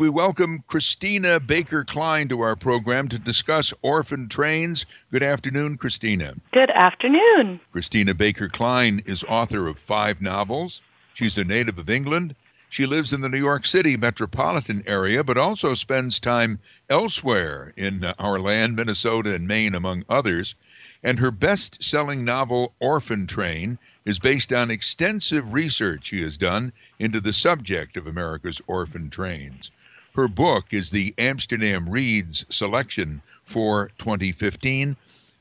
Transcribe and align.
We 0.00 0.08
welcome 0.08 0.62
Christina 0.68 1.40
Baker 1.40 1.82
Kline 1.82 2.28
to 2.28 2.40
our 2.40 2.54
program 2.54 3.08
to 3.08 3.18
discuss 3.18 3.74
orphan 3.82 4.28
trains. 4.28 4.86
Good 5.10 5.24
afternoon, 5.24 5.76
Christina. 5.76 6.34
Good 6.52 6.70
afternoon. 6.70 7.58
Christina 7.72 8.14
Baker 8.14 8.48
Kline 8.48 9.02
is 9.06 9.24
author 9.24 9.66
of 9.66 9.76
five 9.76 10.22
novels. 10.22 10.82
She's 11.14 11.36
a 11.36 11.42
native 11.42 11.78
of 11.78 11.90
England. 11.90 12.36
She 12.68 12.86
lives 12.86 13.12
in 13.12 13.22
the 13.22 13.28
New 13.28 13.38
York 13.38 13.66
City 13.66 13.96
metropolitan 13.96 14.84
area, 14.86 15.24
but 15.24 15.36
also 15.36 15.74
spends 15.74 16.20
time 16.20 16.60
elsewhere 16.88 17.72
in 17.76 18.04
uh, 18.04 18.14
our 18.20 18.38
land, 18.38 18.76
Minnesota 18.76 19.34
and 19.34 19.48
Maine, 19.48 19.74
among 19.74 20.04
others. 20.08 20.54
And 21.02 21.18
her 21.18 21.32
best 21.32 21.82
selling 21.82 22.24
novel, 22.24 22.72
Orphan 22.78 23.26
Train, 23.26 23.78
is 24.04 24.20
based 24.20 24.52
on 24.52 24.70
extensive 24.70 25.52
research 25.52 26.06
she 26.06 26.22
has 26.22 26.36
done 26.36 26.72
into 27.00 27.20
the 27.20 27.32
subject 27.32 27.96
of 27.96 28.06
America's 28.06 28.60
orphan 28.68 29.10
trains. 29.10 29.72
Her 30.14 30.28
book 30.28 30.72
is 30.72 30.90
the 30.90 31.14
Amsterdam 31.18 31.88
Reads 31.88 32.44
selection 32.48 33.22
for 33.44 33.90
2015. 33.98 34.96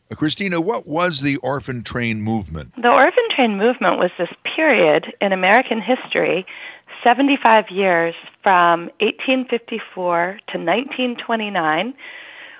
Uh, 0.09 0.15
Christina, 0.15 0.61
what 0.61 0.87
was 0.87 1.21
the 1.21 1.37
orphan 1.37 1.83
train 1.83 2.21
movement? 2.21 2.73
The 2.81 2.91
orphan 2.91 3.29
train 3.29 3.57
movement 3.57 3.97
was 3.97 4.11
this 4.17 4.29
period 4.43 5.13
in 5.19 5.33
American 5.33 5.81
history, 5.81 6.45
75 7.03 7.69
years 7.69 8.15
from 8.43 8.91
1854 8.99 10.39
to 10.47 10.57
1929, 10.57 11.93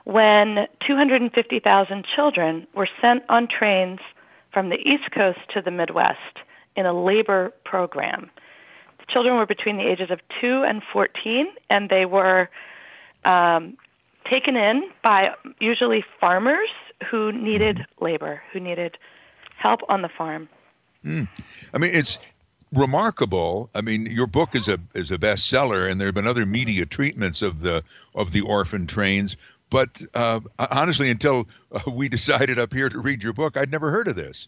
when 0.04 0.68
250,000 0.80 2.06
children 2.06 2.68
were 2.74 2.90
sent 3.02 3.24
on 3.30 3.48
trains 3.48 4.00
from 4.52 4.70
the 4.70 4.90
East 4.90 5.12
Coast 5.12 5.40
to 5.50 5.62
the 5.62 5.72
Midwest 5.72 6.40
in 6.76 6.86
a 6.86 6.94
labor 6.94 7.54
program 7.64 8.30
children 9.08 9.36
were 9.38 9.46
between 9.46 9.78
the 9.78 9.88
ages 9.88 10.12
of 10.12 10.20
2 10.42 10.64
and 10.64 10.84
14, 10.84 11.48
and 11.70 11.90
they 11.90 12.06
were 12.06 12.50
um, 13.26 13.78
taken 14.26 14.56
in 14.56 14.90
by 15.04 15.34
usually 15.60 16.04
farmers 16.20 16.70
who 17.10 17.32
needed 17.32 17.86
labor, 18.00 18.42
who 18.52 18.60
needed 18.60 18.98
help 19.58 19.82
on 19.90 20.02
the 20.02 20.10
farm. 20.10 20.50
Mm. 21.06 21.28
I 21.74 21.78
mean, 21.78 21.92
it's 21.94 22.20
remarkable. 22.74 23.70
I 23.74 23.82
mean, 23.82 24.06
your 24.06 24.28
book 24.28 24.56
is 24.56 24.68
a 24.68 24.80
is 24.94 25.12
a 25.12 25.18
bestseller, 25.18 25.90
and 25.90 26.00
there 26.00 26.08
have 26.08 26.16
been 26.16 26.28
other 26.28 26.46
media 26.46 26.86
treatments 26.86 27.42
of 27.42 27.62
the 27.62 27.84
of 28.16 28.32
the 28.32 28.42
orphan 28.42 28.88
trains. 28.88 29.38
But 29.70 30.02
uh, 30.14 30.40
honestly, 30.58 31.10
until 31.10 31.48
uh, 31.72 31.82
we 31.90 32.10
decided 32.18 32.58
up 32.58 32.74
here 32.74 32.90
to 32.90 33.00
read 33.00 33.24
your 33.24 33.34
book, 33.34 33.58
I'd 33.58 33.72
never 33.72 33.92
heard 33.92 34.08
of 34.08 34.16
this. 34.16 34.48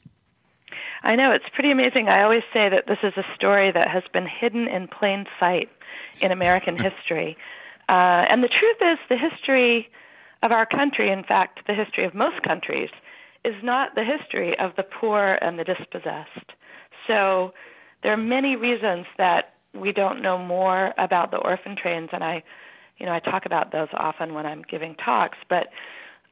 I 1.01 1.15
know, 1.15 1.31
it's 1.31 1.47
pretty 1.49 1.71
amazing. 1.71 2.09
I 2.09 2.23
always 2.23 2.43
say 2.53 2.69
that 2.69 2.87
this 2.87 2.99
is 3.03 3.13
a 3.15 3.25
story 3.35 3.71
that 3.71 3.87
has 3.87 4.03
been 4.11 4.27
hidden 4.27 4.67
in 4.67 4.87
plain 4.87 5.25
sight 5.39 5.69
in 6.19 6.31
American 6.31 6.77
history. 6.83 7.37
Uh, 7.87 8.25
and 8.29 8.43
the 8.43 8.49
truth 8.49 8.77
is 8.81 8.99
the 9.07 9.17
history 9.17 9.89
of 10.43 10.51
our 10.51 10.65
country, 10.65 11.09
in 11.09 11.23
fact, 11.23 11.65
the 11.67 11.73
history 11.73 12.03
of 12.03 12.13
most 12.13 12.41
countries, 12.43 12.89
is 13.43 13.55
not 13.63 13.95
the 13.95 14.03
history 14.03 14.57
of 14.59 14.75
the 14.75 14.83
poor 14.83 15.37
and 15.41 15.57
the 15.57 15.63
dispossessed. 15.63 16.53
So 17.07 17.53
there 18.03 18.13
are 18.13 18.17
many 18.17 18.55
reasons 18.55 19.05
that 19.17 19.53
we 19.73 19.91
don't 19.91 20.21
know 20.21 20.37
more 20.37 20.93
about 20.97 21.31
the 21.31 21.37
orphan 21.37 21.75
trains, 21.75 22.09
and 22.11 22.23
I, 22.23 22.43
you 22.97 23.05
know, 23.05 23.13
I 23.13 23.19
talk 23.19 23.45
about 23.45 23.71
those 23.71 23.89
often 23.93 24.33
when 24.33 24.45
I'm 24.45 24.63
giving 24.63 24.95
talks. 24.95 25.37
But 25.47 25.69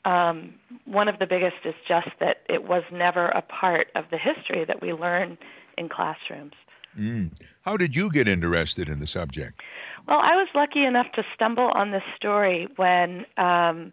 um, 0.08 0.54
one 0.86 1.10
of 1.10 1.20
the 1.20 1.28
biggest 1.28 1.58
is 1.66 1.76
just 1.86 2.08
that 2.22 2.38
it 2.48 2.64
was 2.64 2.84
never 2.92 3.26
a 3.26 3.42
part 3.42 3.90
of 3.94 4.06
the 4.10 4.18
history 4.18 4.64
that 4.64 4.82
we 4.82 4.94
learn 4.94 5.38
in 5.78 5.90
classrooms. 5.90 6.54
Mm. 6.98 7.32
How 7.64 7.76
did 7.76 7.94
you 7.94 8.10
get 8.10 8.28
interested 8.28 8.88
in 8.88 9.02
the 9.02 9.06
subject? 9.08 9.62
Well, 10.08 10.20
I 10.22 10.38
was 10.38 10.48
lucky 10.56 10.86
enough 10.86 11.12
to 11.14 11.26
stumble 11.36 11.70
on 11.76 11.92
this 11.92 12.04
story 12.16 12.70
when 12.78 13.26
um, 13.36 13.92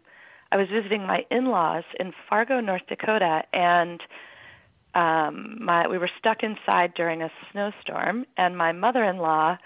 I 0.53 0.57
was 0.57 0.69
visiting 0.69 1.05
my 1.05 1.27
in-laws 1.33 1.85
in 1.98 2.15
Fargo, 2.29 2.61
North 2.61 2.87
Dakota, 2.89 3.42
and 3.53 4.01
um, 4.95 5.58
my, 5.61 5.89
we 5.89 5.98
were 5.98 6.11
stuck 6.17 6.45
inside 6.45 6.95
during 6.95 7.23
a 7.23 7.30
snowstorm, 7.51 8.24
and 8.36 8.57
my 8.57 8.70
mother-in-law 8.70 9.58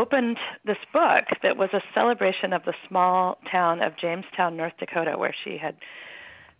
opened 0.00 0.38
this 0.64 0.78
book 0.92 1.24
that 1.42 1.56
was 1.56 1.70
a 1.72 1.82
celebration 1.94 2.52
of 2.52 2.64
the 2.64 2.74
small 2.88 3.38
town 3.50 3.82
of 3.82 3.96
Jamestown, 3.96 4.56
North 4.56 4.72
Dakota, 4.78 5.18
where 5.18 5.34
she 5.44 5.58
had 5.58 5.76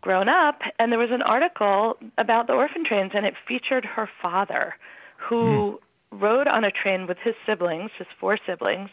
grown 0.02 0.28
up. 0.28 0.60
And 0.78 0.92
there 0.92 0.98
was 0.98 1.10
an 1.10 1.22
article 1.22 1.96
about 2.18 2.46
the 2.46 2.52
orphan 2.52 2.84
trains, 2.84 3.12
and 3.14 3.24
it 3.24 3.34
featured 3.48 3.84
her 3.84 4.08
father, 4.20 4.76
who 5.16 5.42
mm. 5.42 5.78
rode 6.20 6.48
on 6.48 6.64
a 6.64 6.70
train 6.70 7.06
with 7.06 7.18
his 7.18 7.34
siblings, 7.46 7.90
his 7.96 8.06
four 8.18 8.38
siblings, 8.46 8.90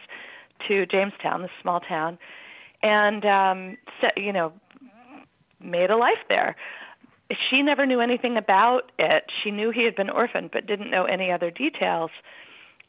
to 0.67 0.85
Jamestown, 0.85 1.41
this 1.41 1.51
small 1.61 1.81
town, 1.81 2.17
and 2.81 3.25
um, 3.25 3.77
set, 3.99 4.17
you 4.17 4.33
know, 4.33 4.53
made 5.59 5.91
a 5.91 5.97
life 5.97 6.23
there. 6.29 6.55
She 7.49 7.61
never 7.61 7.85
knew 7.85 7.99
anything 7.99 8.37
about 8.37 8.91
it. 8.97 9.29
She 9.43 9.51
knew 9.51 9.71
he 9.71 9.83
had 9.83 9.95
been 9.95 10.09
orphaned, 10.09 10.51
but 10.51 10.65
didn't 10.65 10.89
know 10.89 11.03
any 11.03 11.31
other 11.31 11.51
details. 11.51 12.11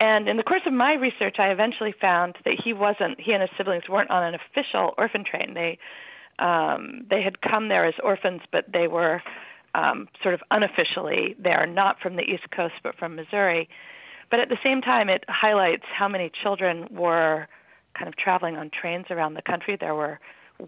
And 0.00 0.28
in 0.28 0.36
the 0.36 0.44
course 0.44 0.62
of 0.64 0.72
my 0.72 0.94
research, 0.94 1.36
I 1.38 1.50
eventually 1.50 1.92
found 1.92 2.36
that 2.44 2.60
he 2.60 2.72
wasn't, 2.72 3.20
he 3.20 3.32
and 3.32 3.42
his 3.42 3.50
siblings 3.56 3.88
weren't 3.88 4.10
on 4.10 4.22
an 4.22 4.34
official 4.34 4.94
orphan 4.96 5.24
train. 5.24 5.54
They, 5.54 5.78
um, 6.38 7.04
they 7.10 7.20
had 7.20 7.40
come 7.40 7.68
there 7.68 7.84
as 7.84 7.94
orphans, 8.02 8.42
but 8.52 8.70
they 8.72 8.86
were 8.86 9.22
um, 9.74 10.08
sort 10.22 10.34
of 10.34 10.42
unofficially 10.50 11.34
there, 11.38 11.66
not 11.66 12.00
from 12.00 12.16
the 12.16 12.22
East 12.22 12.50
Coast, 12.50 12.74
but 12.82 12.96
from 12.96 13.16
Missouri. 13.16 13.68
But 14.30 14.40
at 14.40 14.48
the 14.48 14.58
same 14.62 14.82
time, 14.82 15.08
it 15.08 15.24
highlights 15.28 15.84
how 15.90 16.08
many 16.08 16.30
children 16.30 16.86
were 16.90 17.48
kind 17.94 18.08
of 18.08 18.16
traveling 18.16 18.56
on 18.56 18.70
trains 18.70 19.06
around 19.10 19.34
the 19.34 19.42
country. 19.42 19.76
There 19.76 19.94
were 19.94 20.20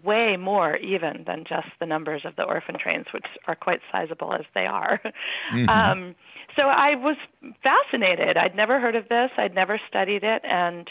way 0.03 0.37
more 0.37 0.77
even 0.77 1.23
than 1.25 1.43
just 1.43 1.67
the 1.79 1.85
numbers 1.85 2.25
of 2.25 2.35
the 2.35 2.43
orphan 2.43 2.77
trains, 2.77 3.07
which 3.11 3.25
are 3.47 3.55
quite 3.55 3.81
sizable 3.91 4.33
as 4.33 4.45
they 4.53 4.65
are. 4.65 5.01
Mm-hmm. 5.51 5.69
Um, 5.69 6.15
so 6.55 6.63
I 6.63 6.95
was 6.95 7.17
fascinated. 7.63 8.37
I'd 8.37 8.55
never 8.55 8.79
heard 8.79 8.95
of 8.95 9.09
this. 9.09 9.31
I'd 9.37 9.55
never 9.55 9.79
studied 9.87 10.23
it, 10.23 10.41
and 10.43 10.89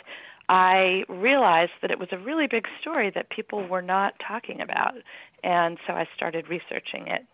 I 0.48 1.04
realized 1.08 1.72
that 1.82 1.90
it 1.90 1.98
was 1.98 2.08
a 2.12 2.18
really 2.18 2.46
big 2.46 2.66
story 2.80 3.10
that 3.10 3.30
people 3.30 3.66
were 3.66 3.82
not 3.82 4.14
talking 4.26 4.60
about, 4.60 4.94
and 5.44 5.78
so 5.86 5.92
I 5.92 6.08
started 6.14 6.48
researching 6.48 7.06
it. 7.06 7.24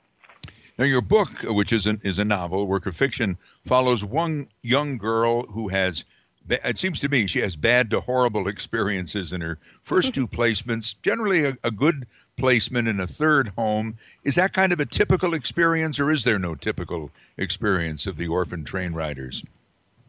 Now, 0.78 0.84
your 0.84 1.00
book, 1.00 1.30
which 1.42 1.72
is 1.72 1.86
an, 1.86 2.00
is 2.04 2.18
a 2.18 2.24
novel, 2.24 2.66
work 2.66 2.84
of 2.84 2.96
fiction, 2.96 3.38
follows 3.64 4.04
one 4.04 4.48
young 4.62 4.98
girl 4.98 5.46
who 5.46 5.68
has 5.68 6.04
it 6.48 6.78
seems 6.78 7.00
to 7.00 7.08
me 7.08 7.26
she 7.26 7.40
has 7.40 7.56
bad 7.56 7.90
to 7.90 8.00
horrible 8.00 8.46
experiences 8.46 9.32
in 9.32 9.40
her 9.40 9.58
first 9.82 10.14
two 10.14 10.28
placements, 10.28 10.94
generally 11.02 11.44
a, 11.44 11.56
a, 11.64 11.70
good 11.70 12.06
placement 12.36 12.86
in 12.88 13.00
a 13.00 13.06
third 13.06 13.48
home. 13.56 13.98
Is 14.24 14.34
that 14.34 14.52
kind 14.52 14.72
of 14.72 14.80
a 14.80 14.86
typical 14.86 15.34
experience, 15.34 15.98
or 15.98 16.10
is 16.10 16.24
there 16.24 16.38
no 16.38 16.54
typical 16.54 17.10
experience 17.36 18.06
of 18.06 18.16
the 18.16 18.28
orphan 18.28 18.64
train 18.64 18.92
riders? 18.92 19.44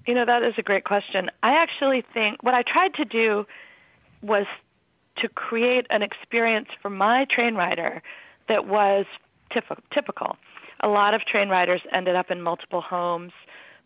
You 0.06 0.14
know, 0.14 0.26
that 0.26 0.44
is 0.44 0.54
a 0.58 0.62
great 0.62 0.84
question. 0.84 1.30
I 1.44 1.56
actually 1.56 2.02
think 2.02 2.44
what 2.44 2.54
I 2.54 2.64
tried 2.64 2.94
to 2.96 3.06
do 3.06 3.46
was 4.22 4.46
to 5.18 5.30
create 5.30 5.88
an 5.90 6.02
experience 6.02 6.70
for 6.82 6.90
my 6.90 7.26
train 7.26 7.56
rider 7.56 8.02
that 8.48 8.68
was 8.68 9.06
typical. 9.92 10.38
A 10.82 10.88
lot 10.88 11.14
of 11.14 11.26
train 11.26 11.50
riders 11.50 11.82
ended 11.92 12.16
up 12.16 12.30
in 12.30 12.42
multiple 12.42 12.82
homes 12.82 13.34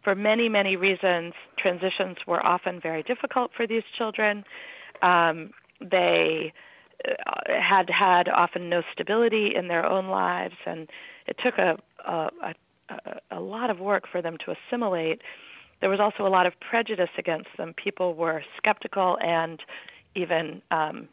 for 0.03 0.15
many, 0.15 0.49
many 0.49 0.75
reasons, 0.75 1.33
transitions 1.57 2.17
were 2.25 2.45
often 2.45 2.79
very 2.79 3.03
difficult 3.03 3.51
for 3.53 3.67
these 3.67 3.83
children. 3.95 4.43
Um, 5.01 5.51
they 5.79 6.53
had 7.47 7.89
had 7.89 8.29
often 8.29 8.69
no 8.69 8.83
stability 8.91 9.55
in 9.55 9.67
their 9.67 9.85
own 9.85 10.07
lives, 10.07 10.55
and 10.65 10.89
it 11.27 11.37
took 11.37 11.57
a, 11.57 11.77
a, 12.05 12.29
a, 12.89 13.19
a 13.31 13.39
lot 13.39 13.69
of 13.69 13.79
work 13.79 14.07
for 14.07 14.21
them 14.21 14.37
to 14.45 14.55
assimilate. 14.55 15.21
There 15.79 15.89
was 15.89 15.99
also 15.99 16.27
a 16.27 16.29
lot 16.29 16.45
of 16.45 16.59
prejudice 16.59 17.09
against 17.17 17.49
them. 17.57 17.73
People 17.73 18.13
were 18.13 18.43
skeptical 18.57 19.17
and 19.21 19.61
even 20.13 20.61
um, 20.69 21.07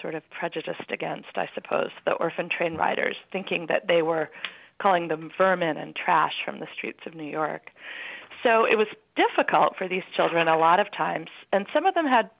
sort 0.00 0.14
of 0.14 0.28
prejudiced 0.30 0.90
against, 0.90 1.36
I 1.36 1.48
suppose, 1.54 1.90
the 2.04 2.12
orphan 2.12 2.48
train 2.48 2.76
riders, 2.76 3.16
thinking 3.32 3.66
that 3.66 3.88
they 3.88 4.02
were 4.02 4.30
calling 4.78 5.08
them 5.08 5.30
vermin 5.36 5.76
and 5.76 5.96
trash 5.96 6.34
from 6.44 6.60
the 6.60 6.68
streets 6.72 7.00
of 7.06 7.14
New 7.14 7.28
York. 7.28 7.70
So 8.44 8.64
it 8.64 8.78
was 8.78 8.86
difficult 9.16 9.76
for 9.76 9.88
these 9.88 10.04
children 10.14 10.46
a 10.46 10.56
lot 10.56 10.78
of 10.78 10.92
times, 10.92 11.30
and 11.52 11.66
some 11.72 11.86
of 11.86 11.94
them 11.94 12.06
had 12.06 12.30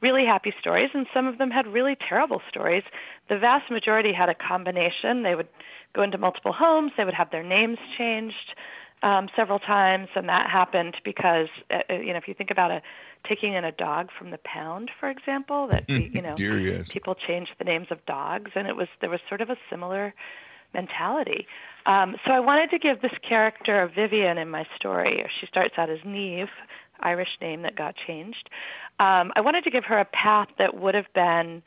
really 0.00 0.24
happy 0.24 0.54
stories, 0.60 0.90
and 0.94 1.06
some 1.12 1.26
of 1.26 1.38
them 1.38 1.50
had 1.50 1.66
really 1.66 1.96
terrible 1.96 2.42
stories. 2.48 2.84
The 3.28 3.38
vast 3.38 3.70
majority 3.70 4.12
had 4.12 4.28
a 4.28 4.34
combination. 4.34 5.22
They 5.22 5.34
would 5.34 5.48
go 5.92 6.02
into 6.02 6.18
multiple 6.18 6.52
homes. 6.52 6.92
They 6.96 7.04
would 7.04 7.14
have 7.14 7.30
their 7.30 7.42
names 7.42 7.78
changed 7.96 8.54
um, 9.02 9.28
several 9.36 9.58
times, 9.58 10.08
and 10.14 10.28
that 10.28 10.50
happened 10.50 10.96
because 11.04 11.48
uh, 11.70 11.80
uh 11.90 11.94
you 11.94 12.12
know 12.12 12.18
if 12.18 12.28
you 12.28 12.34
think 12.34 12.50
about 12.50 12.70
a 12.70 12.82
taking 13.24 13.54
in 13.54 13.64
a 13.64 13.72
dog 13.72 14.10
from 14.16 14.30
the 14.30 14.38
pound, 14.38 14.90
for 15.00 15.08
example, 15.10 15.68
that 15.68 15.88
you 15.88 16.22
know 16.22 16.36
Dear, 16.36 16.58
yes. 16.58 16.88
people 16.90 17.14
changed 17.14 17.52
the 17.58 17.64
names 17.64 17.88
of 17.90 18.04
dogs, 18.06 18.52
and 18.54 18.66
it 18.66 18.76
was 18.76 18.88
there 19.00 19.10
was 19.10 19.20
sort 19.28 19.40
of 19.40 19.50
a 19.50 19.56
similar 19.70 20.14
mentality. 20.74 21.46
Um, 21.86 22.16
so 22.26 22.32
I 22.32 22.40
wanted 22.40 22.70
to 22.70 22.78
give 22.78 23.00
this 23.00 23.16
character 23.22 23.80
of 23.82 23.94
Vivian 23.94 24.38
in 24.38 24.50
my 24.50 24.66
story. 24.76 25.24
She 25.40 25.46
starts 25.46 25.78
out 25.78 25.88
as 25.88 26.00
Niamh, 26.00 26.48
Irish 27.00 27.38
name 27.40 27.62
that 27.62 27.76
got 27.76 27.96
changed. 27.96 28.50
Um, 28.98 29.32
I 29.36 29.40
wanted 29.40 29.64
to 29.64 29.70
give 29.70 29.84
her 29.86 29.96
a 29.96 30.04
path 30.04 30.48
that 30.58 30.76
would 30.76 30.94
have 30.94 31.12
been 31.12 31.62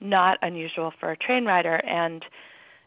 not 0.00 0.38
unusual 0.42 0.92
for 1.00 1.10
a 1.10 1.16
train 1.16 1.44
rider, 1.44 1.74
and 1.74 2.24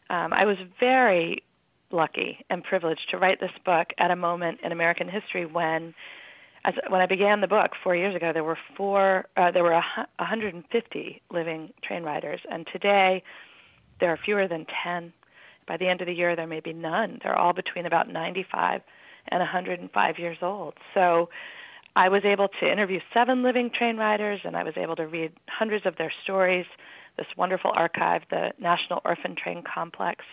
um, 0.08 0.32
I 0.32 0.44
was 0.44 0.58
very 0.78 1.42
lucky 1.90 2.44
and 2.48 2.62
privileged 2.62 3.10
to 3.10 3.18
write 3.18 3.40
this 3.40 3.52
book 3.64 3.92
at 3.98 4.10
a 4.10 4.16
moment 4.16 4.60
in 4.62 4.72
American 4.72 5.08
history 5.08 5.44
when, 5.44 5.94
as 6.64 6.74
when 6.88 7.00
I 7.00 7.06
began 7.06 7.40
the 7.40 7.48
book 7.48 7.72
four 7.82 7.96
years 7.96 8.14
ago, 8.14 8.32
there 8.32 8.44
were 8.44 8.58
four, 8.76 9.26
uh, 9.36 9.50
there 9.50 9.64
were 9.64 9.72
a, 9.72 9.84
150 10.18 11.22
living 11.30 11.72
train 11.82 12.02
riders, 12.02 12.40
and 12.50 12.66
today 12.66 13.22
there 13.98 14.10
are 14.10 14.16
fewer 14.16 14.46
than 14.46 14.66
10. 14.82 15.12
By 15.66 15.76
the 15.76 15.88
end 15.88 16.00
of 16.00 16.06
the 16.06 16.14
year, 16.14 16.34
there 16.36 16.46
may 16.46 16.60
be 16.60 16.72
none. 16.72 17.20
They're 17.22 17.38
all 17.38 17.52
between 17.52 17.86
about 17.86 18.08
95 18.08 18.82
and 19.28 19.40
105 19.40 20.18
years 20.18 20.38
old. 20.42 20.74
So 20.94 21.28
I 21.96 22.08
was 22.08 22.24
able 22.24 22.48
to 22.48 22.70
interview 22.70 23.00
seven 23.12 23.42
living 23.42 23.70
train 23.70 23.96
riders, 23.96 24.40
and 24.44 24.56
I 24.56 24.62
was 24.62 24.76
able 24.76 24.96
to 24.96 25.06
read 25.06 25.32
hundreds 25.48 25.86
of 25.86 25.96
their 25.96 26.12
stories. 26.22 26.66
This 27.16 27.26
wonderful 27.36 27.72
archive, 27.74 28.22
the 28.30 28.52
National 28.58 29.00
Orphan 29.04 29.34
Train 29.34 29.62
Complex 29.62 30.24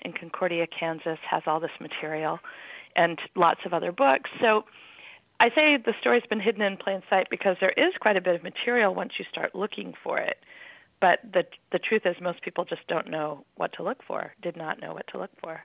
in 0.00 0.12
Concordia, 0.12 0.66
Kansas, 0.66 1.18
has 1.28 1.42
all 1.46 1.60
this 1.60 1.78
material 1.80 2.40
and 2.96 3.18
lots 3.34 3.60
of 3.64 3.74
other 3.74 3.92
books. 3.92 4.30
So 4.40 4.64
I 5.40 5.50
say 5.50 5.76
the 5.76 5.94
story's 6.00 6.26
been 6.26 6.40
hidden 6.40 6.62
in 6.62 6.76
plain 6.76 7.02
sight 7.10 7.28
because 7.30 7.56
there 7.60 7.70
is 7.76 7.92
quite 8.00 8.16
a 8.16 8.20
bit 8.20 8.34
of 8.34 8.42
material 8.42 8.94
once 8.94 9.18
you 9.18 9.24
start 9.30 9.54
looking 9.54 9.94
for 10.02 10.18
it. 10.18 10.38
But 11.00 11.20
the 11.30 11.46
the 11.70 11.78
truth 11.78 12.06
is, 12.06 12.16
most 12.20 12.40
people 12.40 12.64
just 12.64 12.86
don't 12.86 13.08
know 13.08 13.44
what 13.56 13.74
to 13.74 13.82
look 13.82 14.02
for. 14.02 14.32
Did 14.40 14.56
not 14.56 14.80
know 14.80 14.94
what 14.94 15.06
to 15.08 15.18
look 15.18 15.30
for. 15.40 15.64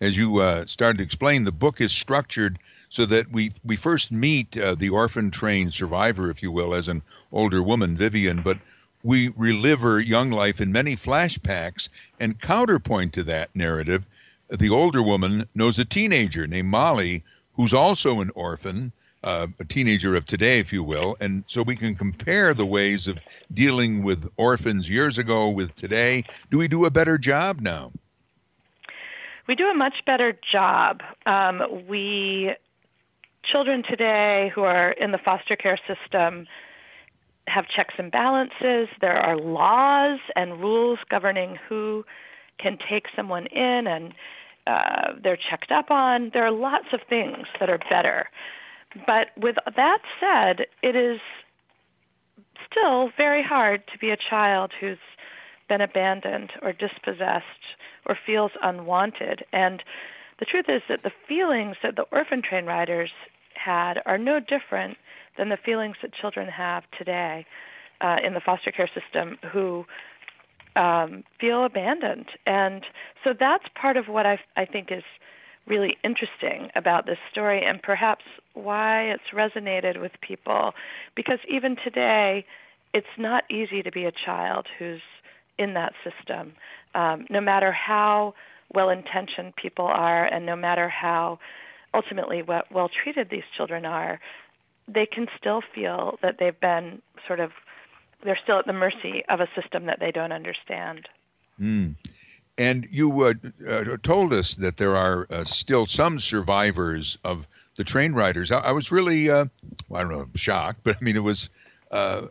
As 0.00 0.16
you 0.16 0.38
uh, 0.38 0.64
started 0.66 0.98
to 0.98 1.04
explain, 1.04 1.44
the 1.44 1.52
book 1.52 1.80
is 1.80 1.92
structured 1.92 2.58
so 2.92 3.06
that 3.06 3.32
we 3.32 3.54
we 3.64 3.74
first 3.74 4.12
meet 4.12 4.54
uh, 4.58 4.74
the 4.74 4.90
orphan 4.90 5.30
train 5.30 5.72
survivor, 5.72 6.30
if 6.30 6.42
you 6.42 6.52
will, 6.52 6.74
as 6.74 6.88
an 6.88 7.00
older 7.32 7.62
woman, 7.62 7.96
Vivian, 7.96 8.42
but 8.42 8.58
we 9.02 9.28
relive 9.28 9.80
her 9.80 9.98
young 9.98 10.30
life 10.30 10.60
in 10.60 10.70
many 10.70 10.94
flashbacks 10.94 11.88
and 12.20 12.38
counterpoint 12.42 13.14
to 13.14 13.22
that 13.24 13.48
narrative. 13.54 14.04
The 14.50 14.68
older 14.68 15.02
woman 15.02 15.48
knows 15.54 15.78
a 15.78 15.86
teenager 15.86 16.46
named 16.46 16.68
Molly 16.68 17.24
who's 17.54 17.72
also 17.72 18.20
an 18.20 18.30
orphan, 18.34 18.92
uh, 19.24 19.46
a 19.58 19.64
teenager 19.64 20.14
of 20.14 20.26
today, 20.26 20.58
if 20.58 20.70
you 20.70 20.84
will. 20.84 21.16
And 21.18 21.44
so 21.46 21.62
we 21.62 21.76
can 21.76 21.94
compare 21.94 22.52
the 22.52 22.66
ways 22.66 23.08
of 23.08 23.18
dealing 23.54 24.02
with 24.02 24.30
orphans 24.36 24.90
years 24.90 25.16
ago 25.16 25.48
with 25.48 25.74
today. 25.76 26.24
Do 26.50 26.58
we 26.58 26.68
do 26.68 26.84
a 26.84 26.90
better 26.90 27.16
job 27.16 27.60
now? 27.60 27.90
We 29.46 29.54
do 29.54 29.70
a 29.70 29.74
much 29.74 30.04
better 30.04 30.38
job. 30.42 31.02
Um, 31.24 31.86
we 31.88 32.54
children 33.42 33.82
today 33.82 34.50
who 34.54 34.62
are 34.62 34.90
in 34.90 35.12
the 35.12 35.18
foster 35.18 35.56
care 35.56 35.78
system 35.86 36.46
have 37.46 37.68
checks 37.68 37.94
and 37.98 38.10
balances. 38.10 38.88
There 39.00 39.16
are 39.16 39.36
laws 39.36 40.20
and 40.36 40.60
rules 40.60 40.98
governing 41.08 41.58
who 41.68 42.04
can 42.58 42.78
take 42.78 43.08
someone 43.16 43.46
in 43.46 43.86
and 43.86 44.14
uh, 44.66 45.14
they're 45.20 45.36
checked 45.36 45.72
up 45.72 45.90
on. 45.90 46.30
There 46.32 46.44
are 46.44 46.52
lots 46.52 46.92
of 46.92 47.00
things 47.02 47.46
that 47.58 47.68
are 47.68 47.80
better. 47.90 48.30
But 49.06 49.30
with 49.36 49.56
that 49.74 49.98
said, 50.20 50.66
it 50.82 50.94
is 50.94 51.20
still 52.70 53.10
very 53.16 53.42
hard 53.42 53.86
to 53.88 53.98
be 53.98 54.10
a 54.10 54.16
child 54.16 54.72
who's 54.78 54.98
been 55.68 55.80
abandoned 55.80 56.52
or 56.62 56.72
dispossessed 56.72 57.44
or 58.06 58.16
feels 58.26 58.52
unwanted. 58.62 59.44
And 59.52 59.82
the 60.38 60.44
truth 60.44 60.68
is 60.68 60.82
that 60.88 61.02
the 61.02 61.12
feelings 61.28 61.76
that 61.82 61.96
the 61.96 62.06
orphan 62.10 62.42
train 62.42 62.66
riders 62.66 63.10
had 63.54 64.02
are 64.06 64.18
no 64.18 64.40
different 64.40 64.96
than 65.36 65.48
the 65.48 65.56
feelings 65.56 65.96
that 66.02 66.12
children 66.12 66.48
have 66.48 66.84
today 66.90 67.46
uh, 68.00 68.18
in 68.22 68.34
the 68.34 68.40
foster 68.40 68.70
care 68.70 68.88
system 68.88 69.38
who 69.52 69.86
um, 70.76 71.24
feel 71.38 71.64
abandoned. 71.64 72.28
And 72.46 72.84
so 73.24 73.32
that's 73.32 73.64
part 73.74 73.96
of 73.96 74.08
what 74.08 74.26
I, 74.26 74.38
I 74.56 74.64
think 74.64 74.90
is 74.90 75.04
really 75.66 75.96
interesting 76.02 76.70
about 76.74 77.06
this 77.06 77.18
story 77.30 77.62
and 77.62 77.80
perhaps 77.82 78.24
why 78.54 79.02
it's 79.02 79.30
resonated 79.32 80.00
with 80.00 80.12
people. 80.20 80.74
Because 81.14 81.38
even 81.48 81.76
today, 81.76 82.44
it's 82.92 83.06
not 83.16 83.44
easy 83.48 83.82
to 83.82 83.90
be 83.90 84.04
a 84.04 84.12
child 84.12 84.66
who's 84.78 85.00
in 85.58 85.74
that 85.74 85.94
system. 86.02 86.54
Um, 86.94 87.26
no 87.30 87.40
matter 87.40 87.72
how 87.72 88.34
well-intentioned 88.74 89.56
people 89.56 89.86
are 89.86 90.24
and 90.24 90.46
no 90.46 90.56
matter 90.56 90.88
how 90.88 91.38
ultimately 91.94 92.42
well 92.42 92.88
treated 92.88 93.28
these 93.28 93.44
children 93.56 93.84
are, 93.84 94.20
they 94.88 95.06
can 95.06 95.28
still 95.38 95.60
feel 95.60 96.18
that 96.22 96.38
they've 96.38 96.58
been 96.60 97.02
sort 97.26 97.40
of 97.40 97.52
they're 98.24 98.36
still 98.36 98.58
at 98.58 98.66
the 98.66 98.72
mercy 98.72 99.24
of 99.28 99.40
a 99.40 99.48
system 99.54 99.86
that 99.86 99.98
they 99.98 100.12
don't 100.12 100.32
understand. 100.32 101.08
Mm. 101.60 101.96
And 102.56 102.86
you 102.90 103.22
uh, 103.22 103.34
uh, 103.68 103.96
told 104.02 104.32
us 104.32 104.54
that 104.54 104.76
there 104.76 104.96
are 104.96 105.26
uh, 105.30 105.44
still 105.44 105.86
some 105.86 106.20
survivors 106.20 107.18
of 107.24 107.46
the 107.76 107.84
train 107.84 108.12
riders. 108.12 108.52
I, 108.52 108.58
I 108.58 108.72
was 108.72 108.92
really, 108.92 109.28
uh, 109.28 109.46
well, 109.88 110.00
I 110.00 110.04
don't 110.04 110.12
know, 110.12 110.28
shocked, 110.34 110.80
but 110.84 110.96
I 111.00 111.04
mean, 111.04 111.16
it 111.16 111.24
was, 111.24 111.48
uh, 111.90 112.26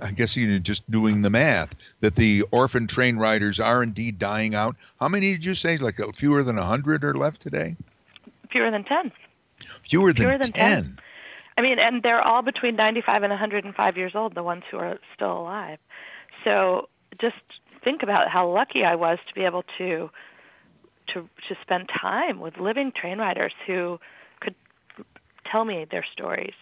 I 0.00 0.10
guess 0.12 0.36
you 0.36 0.46
know, 0.46 0.58
just 0.58 0.88
doing 0.90 1.22
the 1.22 1.30
math, 1.30 1.74
that 2.00 2.16
the 2.16 2.42
orphan 2.50 2.86
train 2.86 3.16
riders 3.16 3.60
are 3.60 3.82
indeed 3.82 4.18
dying 4.18 4.54
out. 4.54 4.76
How 5.00 5.08
many 5.08 5.32
did 5.32 5.44
you 5.44 5.54
say? 5.54 5.76
Like 5.76 6.00
fewer 6.14 6.42
than 6.42 6.56
100 6.56 7.04
are 7.04 7.14
left 7.14 7.42
today? 7.42 7.76
Fewer 8.50 8.70
than 8.70 8.84
10. 8.84 9.12
Fewer 9.88 10.12
than, 10.12 10.22
Fewer 10.22 10.38
than 10.38 10.52
10. 10.52 10.52
10. 10.52 10.98
I 11.58 11.62
mean, 11.62 11.78
and 11.78 12.02
they're 12.02 12.20
all 12.20 12.42
between 12.42 12.76
95 12.76 13.22
and 13.22 13.30
105 13.30 13.96
years 13.96 14.14
old, 14.14 14.34
the 14.34 14.42
ones 14.42 14.64
who 14.70 14.76
are 14.76 14.98
still 15.14 15.38
alive. 15.38 15.78
So 16.44 16.88
just 17.18 17.36
think 17.82 18.02
about 18.02 18.28
how 18.28 18.48
lucky 18.48 18.84
I 18.84 18.94
was 18.94 19.18
to 19.28 19.34
be 19.34 19.42
able 19.44 19.64
to 19.78 20.10
to 21.08 21.28
to 21.48 21.56
spend 21.62 21.88
time 21.88 22.40
with 22.40 22.58
living 22.58 22.92
train 22.92 23.18
riders 23.18 23.52
who 23.66 24.00
could 24.40 24.54
tell 25.44 25.64
me 25.64 25.86
their 25.90 26.04
stories. 26.04 26.54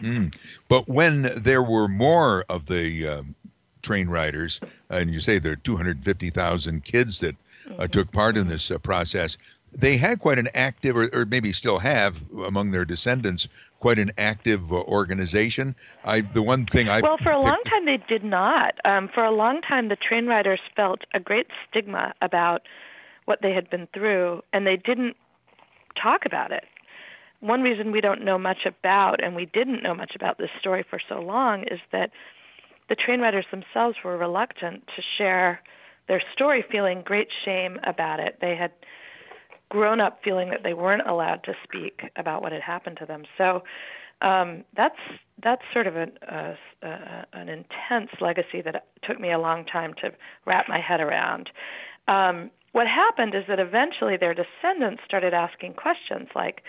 Mm. 0.00 0.34
But 0.68 0.88
when 0.88 1.32
there 1.36 1.62
were 1.62 1.88
more 1.88 2.44
of 2.48 2.66
the 2.66 3.06
um, 3.06 3.34
train 3.82 4.08
riders, 4.08 4.60
and 4.90 5.12
you 5.12 5.20
say 5.20 5.38
there 5.38 5.52
are 5.52 5.56
250,000 5.56 6.84
kids 6.84 7.20
that 7.20 7.36
uh, 7.66 7.70
mm-hmm. 7.70 7.86
took 7.86 8.10
part 8.10 8.36
in 8.36 8.48
this 8.48 8.70
uh, 8.70 8.78
process, 8.78 9.36
they 9.72 9.96
had 9.96 10.20
quite 10.20 10.38
an 10.38 10.48
active, 10.54 10.96
or, 10.96 11.08
or, 11.12 11.24
maybe 11.24 11.52
still 11.52 11.80
have 11.80 12.16
among 12.32 12.70
their 12.70 12.84
descendants, 12.84 13.48
quite 13.80 13.98
an 13.98 14.12
active 14.16 14.72
uh, 14.72 14.76
organization. 14.76 15.74
I 16.04 16.20
the 16.20 16.42
one 16.42 16.64
thing 16.64 16.88
I 16.88 17.00
well 17.00 17.18
for 17.18 17.32
a 17.32 17.40
long 17.40 17.60
time 17.66 17.84
they 17.84 17.96
did 17.96 18.24
not. 18.24 18.78
Um, 18.84 19.08
for 19.08 19.24
a 19.24 19.30
long 19.30 19.62
time, 19.62 19.88
the 19.88 19.96
train 19.96 20.26
riders 20.26 20.60
felt 20.76 21.02
a 21.12 21.20
great 21.20 21.48
stigma 21.68 22.14
about 22.22 22.62
what 23.24 23.42
they 23.42 23.52
had 23.52 23.68
been 23.68 23.88
through, 23.92 24.42
and 24.52 24.66
they 24.66 24.76
didn't 24.76 25.16
talk 25.96 26.24
about 26.24 26.52
it. 26.52 26.64
One 27.44 27.60
reason 27.60 27.92
we 27.92 28.00
don't 28.00 28.22
know 28.24 28.38
much 28.38 28.64
about, 28.64 29.22
and 29.22 29.36
we 29.36 29.44
didn't 29.44 29.82
know 29.82 29.94
much 29.94 30.16
about 30.16 30.38
this 30.38 30.48
story 30.58 30.82
for 30.82 30.98
so 30.98 31.20
long, 31.20 31.64
is 31.64 31.80
that 31.92 32.10
the 32.88 32.96
train 32.96 33.20
riders 33.20 33.44
themselves 33.50 33.98
were 34.02 34.16
reluctant 34.16 34.88
to 34.96 35.02
share 35.02 35.60
their 36.06 36.22
story, 36.32 36.62
feeling 36.62 37.02
great 37.02 37.28
shame 37.44 37.78
about 37.82 38.18
it. 38.18 38.38
They 38.40 38.54
had 38.54 38.72
grown 39.68 40.00
up 40.00 40.24
feeling 40.24 40.48
that 40.50 40.62
they 40.62 40.72
weren't 40.72 41.06
allowed 41.06 41.44
to 41.44 41.54
speak 41.62 42.10
about 42.16 42.40
what 42.40 42.52
had 42.52 42.62
happened 42.62 42.96
to 42.96 43.06
them. 43.06 43.24
So 43.36 43.62
um, 44.22 44.64
that's 44.74 44.98
that's 45.42 45.64
sort 45.70 45.86
of 45.86 45.96
an 45.96 46.12
uh, 46.26 46.54
uh, 46.82 47.24
an 47.34 47.50
intense 47.50 48.10
legacy 48.22 48.62
that 48.62 48.86
took 49.02 49.20
me 49.20 49.32
a 49.32 49.38
long 49.38 49.66
time 49.66 49.92
to 50.00 50.14
wrap 50.46 50.66
my 50.66 50.80
head 50.80 51.02
around. 51.02 51.50
Um, 52.08 52.50
what 52.72 52.86
happened 52.86 53.34
is 53.34 53.44
that 53.48 53.60
eventually 53.60 54.16
their 54.16 54.32
descendants 54.32 55.02
started 55.04 55.34
asking 55.34 55.74
questions 55.74 56.28
like, 56.34 56.62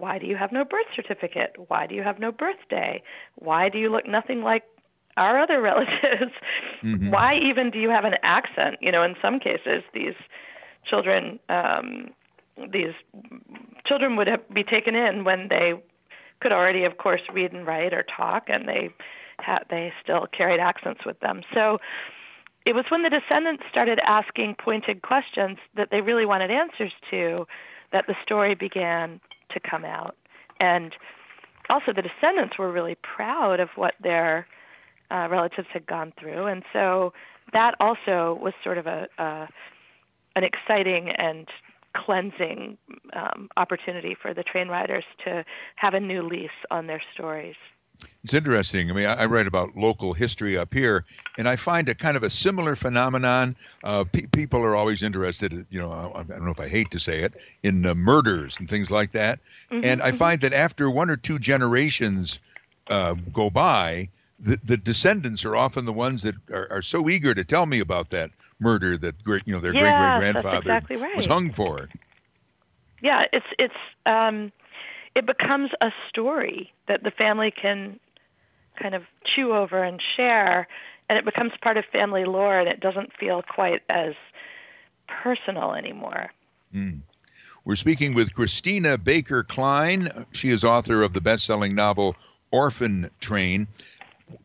"Why 0.00 0.18
do 0.18 0.26
you 0.26 0.36
have 0.36 0.52
no 0.52 0.64
birth 0.64 0.86
certificate? 0.94 1.54
Why 1.68 1.86
do 1.86 1.94
you 1.94 2.02
have 2.02 2.18
no 2.18 2.32
birthday? 2.32 3.02
Why 3.36 3.68
do 3.68 3.78
you 3.78 3.90
look 3.90 4.06
nothing 4.06 4.42
like 4.42 4.64
our 5.16 5.38
other 5.38 5.60
relatives? 5.70 6.32
Mm-hmm. 6.82 7.10
Why 7.10 7.36
even 7.36 7.70
do 7.70 7.78
you 7.78 7.90
have 7.90 8.04
an 8.04 8.16
accent?" 8.22 8.78
You 8.80 8.92
know, 8.92 9.02
in 9.02 9.16
some 9.22 9.38
cases, 9.40 9.82
these 9.92 10.16
children 10.84 11.38
um, 11.48 12.10
these 12.68 12.94
children 13.84 14.16
would 14.16 14.28
have, 14.28 14.48
be 14.52 14.64
taken 14.64 14.94
in 14.94 15.24
when 15.24 15.48
they 15.48 15.74
could 16.40 16.52
already, 16.52 16.84
of 16.84 16.98
course, 16.98 17.22
read 17.32 17.52
and 17.52 17.66
write 17.66 17.92
or 17.92 18.02
talk, 18.02 18.44
and 18.48 18.68
they 18.68 18.90
had, 19.38 19.64
they 19.68 19.92
still 20.02 20.26
carried 20.26 20.60
accents 20.60 21.04
with 21.04 21.20
them. 21.20 21.42
So 21.54 21.80
it 22.64 22.74
was 22.74 22.84
when 22.88 23.02
the 23.02 23.10
descendants 23.10 23.64
started 23.70 23.98
asking 24.00 24.56
pointed 24.56 25.02
questions 25.02 25.58
that 25.74 25.90
they 25.90 26.00
really 26.00 26.26
wanted 26.26 26.50
answers 26.50 26.92
to 27.10 27.46
that 27.92 28.06
the 28.06 28.16
story 28.22 28.54
began 28.54 29.20
to 29.50 29.60
come 29.60 29.84
out. 29.84 30.16
And 30.60 30.94
also 31.68 31.92
the 31.92 32.02
descendants 32.02 32.58
were 32.58 32.70
really 32.70 32.96
proud 32.96 33.60
of 33.60 33.70
what 33.76 33.94
their 34.00 34.46
uh, 35.10 35.28
relatives 35.30 35.68
had 35.72 35.86
gone 35.86 36.12
through. 36.18 36.46
And 36.46 36.62
so 36.72 37.12
that 37.52 37.74
also 37.80 38.38
was 38.40 38.54
sort 38.62 38.78
of 38.78 38.86
a, 38.86 39.08
a 39.18 39.48
an 40.36 40.44
exciting 40.44 41.10
and 41.10 41.48
cleansing 41.94 42.78
um, 43.14 43.48
opportunity 43.56 44.14
for 44.14 44.32
the 44.32 44.44
train 44.44 44.68
riders 44.68 45.04
to 45.24 45.44
have 45.76 45.94
a 45.94 46.00
new 46.00 46.22
lease 46.22 46.50
on 46.70 46.86
their 46.86 47.02
stories. 47.12 47.56
It's 48.22 48.34
interesting. 48.34 48.90
I 48.90 48.94
mean, 48.94 49.06
I, 49.06 49.24
write 49.24 49.46
about 49.46 49.76
local 49.76 50.12
history 50.12 50.56
up 50.56 50.74
here, 50.74 51.06
and 51.38 51.48
I 51.48 51.56
find 51.56 51.88
a 51.88 51.94
kind 51.94 52.18
of 52.18 52.22
a 52.22 52.28
similar 52.28 52.76
phenomenon. 52.76 53.56
Uh, 53.82 54.04
pe- 54.04 54.26
people 54.26 54.60
are 54.60 54.76
always 54.76 55.02
interested, 55.02 55.66
you 55.70 55.80
know, 55.80 55.90
I, 55.90 56.20
I, 56.20 56.22
don't 56.24 56.44
know 56.44 56.50
if 56.50 56.60
I 56.60 56.68
hate 56.68 56.90
to 56.90 56.98
say 56.98 57.20
it, 57.20 57.32
in 57.62 57.86
uh, 57.86 57.94
murders 57.94 58.56
and 58.58 58.68
things 58.68 58.90
like 58.90 59.12
that. 59.12 59.38
Mm-hmm, 59.70 59.84
and 59.86 60.02
I 60.02 60.08
mm-hmm. 60.08 60.18
find 60.18 60.40
that 60.42 60.52
after 60.52 60.90
one 60.90 61.08
or 61.08 61.16
two 61.16 61.38
generations 61.38 62.40
uh, 62.88 63.14
go 63.32 63.48
by, 63.48 64.10
the, 64.38 64.60
the 64.62 64.76
descendants 64.76 65.44
are 65.44 65.56
often 65.56 65.86
the 65.86 65.92
ones 65.92 66.22
that 66.22 66.34
are, 66.52 66.70
are 66.70 66.82
so 66.82 67.08
eager 67.08 67.34
to 67.34 67.44
tell 67.44 67.64
me 67.64 67.80
about 67.80 68.10
that 68.10 68.30
murder 68.58 68.98
that 68.98 69.22
great, 69.24 69.42
you 69.46 69.54
know, 69.54 69.60
their 69.60 69.74
yeah, 69.74 69.80
great 69.80 70.32
great 70.32 70.32
grandfather 70.32 70.58
exactly 70.58 70.96
right. 70.96 71.16
was 71.16 71.26
hung 71.26 71.52
for. 71.52 71.88
Yeah, 73.02 73.24
it's 73.32 73.46
it's 73.58 73.74
um, 74.04 74.52
it 75.14 75.26
becomes 75.26 75.70
a 75.80 75.92
story 76.08 76.72
that 76.86 77.02
the 77.02 77.10
family 77.10 77.50
can 77.50 77.98
kind 78.76 78.94
of 78.94 79.04
chew 79.24 79.52
over 79.52 79.82
and 79.82 80.00
share, 80.00 80.68
and 81.08 81.18
it 81.18 81.24
becomes 81.24 81.52
part 81.60 81.76
of 81.76 81.84
family 81.86 82.24
lore, 82.24 82.58
and 82.58 82.68
it 82.68 82.80
doesn't 82.80 83.12
feel 83.12 83.42
quite 83.42 83.82
as 83.90 84.14
personal 85.06 85.74
anymore. 85.74 86.30
Mm. 86.74 87.00
We're 87.64 87.76
speaking 87.76 88.14
with 88.14 88.34
Christina 88.34 88.96
Baker 88.96 89.42
Kline. 89.42 90.26
She 90.32 90.50
is 90.50 90.64
author 90.64 91.02
of 91.02 91.12
the 91.12 91.20
best-selling 91.20 91.74
novel 91.74 92.16
Orphan 92.50 93.10
Train. 93.20 93.68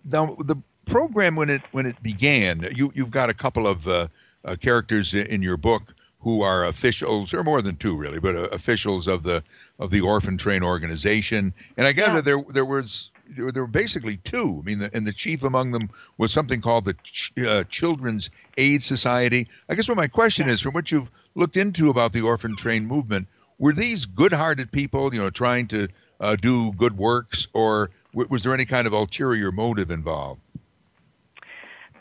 Now, 0.03 0.35
the 0.39 0.57
program 0.85 1.35
when 1.35 1.49
it 1.49 1.61
when 1.71 1.85
it 1.85 2.01
began, 2.03 2.69
you 2.75 2.91
you've 2.93 3.11
got 3.11 3.29
a 3.29 3.33
couple 3.33 3.67
of 3.67 3.87
uh, 3.87 4.07
uh, 4.43 4.55
characters 4.57 5.13
in 5.13 5.41
your 5.41 5.57
book 5.57 5.94
who 6.25 6.41
are 6.41 6.65
officials, 6.65 7.35
or 7.35 7.43
more 7.43 7.61
than 7.61 7.77
two 7.77 7.95
really, 7.95 8.19
but 8.19 8.35
uh, 8.35 8.49
officials 8.51 9.07
of 9.07 9.21
the 9.21 9.43
of 9.77 9.91
the 9.91 10.01
Orphan 10.01 10.39
Train 10.39 10.63
organization. 10.63 11.53
And 11.77 11.85
I 11.85 11.91
gather 11.91 12.15
yeah. 12.15 12.21
there 12.21 12.43
there 12.49 12.65
was 12.65 13.11
there 13.29 13.61
were 13.61 13.67
basically 13.67 14.17
two. 14.17 14.59
I 14.59 14.65
mean, 14.65 14.79
the, 14.79 14.89
and 14.91 15.05
the 15.05 15.13
chief 15.13 15.43
among 15.43 15.71
them 15.71 15.91
was 16.17 16.33
something 16.33 16.61
called 16.61 16.85
the 16.85 16.95
Ch- 17.03 17.31
uh, 17.37 17.63
Children's 17.65 18.31
Aid 18.57 18.81
Society. 18.81 19.47
I 19.69 19.75
guess 19.75 19.87
what 19.87 19.97
my 19.97 20.07
question 20.07 20.49
is, 20.49 20.61
from 20.61 20.73
what 20.73 20.91
you've 20.91 21.11
looked 21.35 21.57
into 21.57 21.91
about 21.91 22.11
the 22.11 22.21
Orphan 22.21 22.55
Train 22.55 22.87
movement, 22.87 23.27
were 23.59 23.73
these 23.73 24.05
good-hearted 24.05 24.71
people, 24.71 25.13
you 25.13 25.21
know, 25.21 25.29
trying 25.29 25.67
to 25.67 25.87
uh, 26.19 26.35
do 26.35 26.71
good 26.71 26.97
works, 26.97 27.47
or 27.53 27.91
w- 28.13 28.27
was 28.29 28.43
there 28.43 28.53
any 28.53 28.65
kind 28.65 28.87
of 28.87 28.93
ulterior 28.93 29.51
motive 29.51 29.91
involved? 29.91 30.41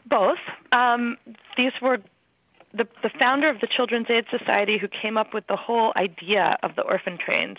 Both. 0.07 0.39
Um, 0.73 1.19
these 1.57 1.73
were 1.83 1.99
the, 2.75 2.89
the 3.03 3.11
founder 3.11 3.49
of 3.49 3.61
the 3.61 3.67
Children's 3.67 4.11
Aid 4.11 4.27
Society 4.31 4.79
who 4.79 4.89
came 4.89 5.17
up 5.17 5.33
with 5.33 5.47
the 5.47 5.57
whole 5.57 5.93
idea 5.97 6.57
of 6.63 6.75
the 6.75 6.83
orphan 6.83 7.19
trains 7.19 7.59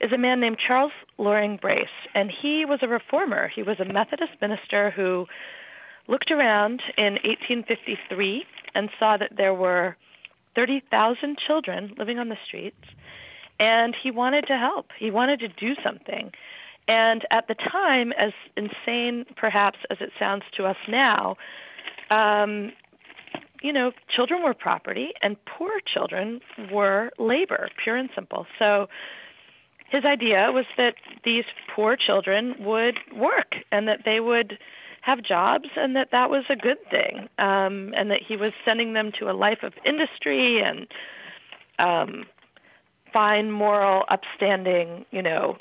is 0.00 0.12
a 0.12 0.18
man 0.18 0.40
named 0.40 0.58
Charles 0.58 0.92
Loring 1.18 1.58
Brace, 1.58 1.88
and 2.14 2.30
he 2.30 2.64
was 2.64 2.78
a 2.82 2.88
reformer. 2.88 3.48
He 3.48 3.62
was 3.62 3.78
a 3.80 3.84
Methodist 3.84 4.32
minister 4.40 4.90
who 4.90 5.28
looked 6.08 6.30
around 6.30 6.82
in 6.96 7.14
1853 7.14 8.46
and 8.74 8.88
saw 8.98 9.18
that 9.18 9.36
there 9.36 9.52
were 9.52 9.96
30,000 10.54 11.36
children 11.36 11.94
living 11.98 12.18
on 12.18 12.30
the 12.30 12.38
streets, 12.46 12.84
and 13.58 13.94
he 13.94 14.10
wanted 14.10 14.46
to 14.46 14.56
help. 14.56 14.90
He 14.98 15.10
wanted 15.10 15.40
to 15.40 15.48
do 15.48 15.76
something. 15.82 16.32
And 16.88 17.26
at 17.30 17.46
the 17.46 17.54
time, 17.54 18.12
as 18.12 18.32
insane 18.56 19.26
perhaps 19.36 19.78
as 19.90 19.98
it 20.00 20.12
sounds 20.18 20.44
to 20.52 20.64
us 20.64 20.78
now, 20.88 21.36
um, 22.10 22.72
you 23.62 23.72
know, 23.72 23.92
children 24.08 24.42
were 24.42 24.54
property 24.54 25.12
and 25.22 25.36
poor 25.44 25.80
children 25.84 26.40
were 26.70 27.10
labor, 27.18 27.68
pure 27.82 27.96
and 27.96 28.10
simple. 28.14 28.46
So 28.58 28.88
his 29.90 30.04
idea 30.04 30.50
was 30.52 30.66
that 30.76 30.94
these 31.24 31.44
poor 31.74 31.96
children 31.96 32.54
would 32.60 32.98
work 33.14 33.56
and 33.70 33.88
that 33.88 34.04
they 34.04 34.20
would 34.20 34.58
have 35.02 35.22
jobs 35.22 35.68
and 35.76 35.96
that 35.96 36.10
that 36.12 36.30
was 36.30 36.44
a 36.48 36.56
good 36.56 36.78
thing 36.90 37.28
um, 37.38 37.92
and 37.96 38.10
that 38.10 38.22
he 38.22 38.36
was 38.36 38.52
sending 38.64 38.92
them 38.92 39.12
to 39.12 39.30
a 39.30 39.32
life 39.32 39.62
of 39.62 39.72
industry 39.84 40.62
and 40.62 40.86
um, 41.78 42.26
fine, 43.12 43.50
moral, 43.50 44.04
upstanding, 44.08 45.04
you 45.10 45.22
know, 45.22 45.56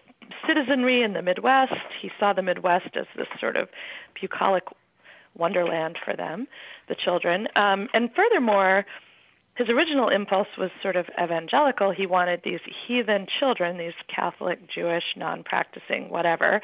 citizenry 0.45 1.01
in 1.01 1.13
the 1.13 1.21
Midwest. 1.21 1.73
He 2.01 2.11
saw 2.19 2.33
the 2.33 2.41
Midwest 2.41 2.95
as 2.95 3.07
this 3.15 3.27
sort 3.39 3.55
of 3.55 3.69
bucolic 4.19 4.65
wonderland 5.35 5.97
for 6.03 6.15
them, 6.15 6.47
the 6.87 6.95
children. 6.95 7.47
Um, 7.55 7.89
and 7.93 8.13
furthermore, 8.13 8.85
his 9.55 9.69
original 9.69 10.09
impulse 10.09 10.47
was 10.57 10.71
sort 10.81 10.95
of 10.95 11.09
evangelical. 11.21 11.91
He 11.91 12.05
wanted 12.05 12.41
these 12.43 12.61
heathen 12.87 13.27
children, 13.27 13.77
these 13.77 13.93
Catholic, 14.07 14.67
Jewish, 14.69 15.15
non-practicing, 15.17 16.09
whatever, 16.09 16.61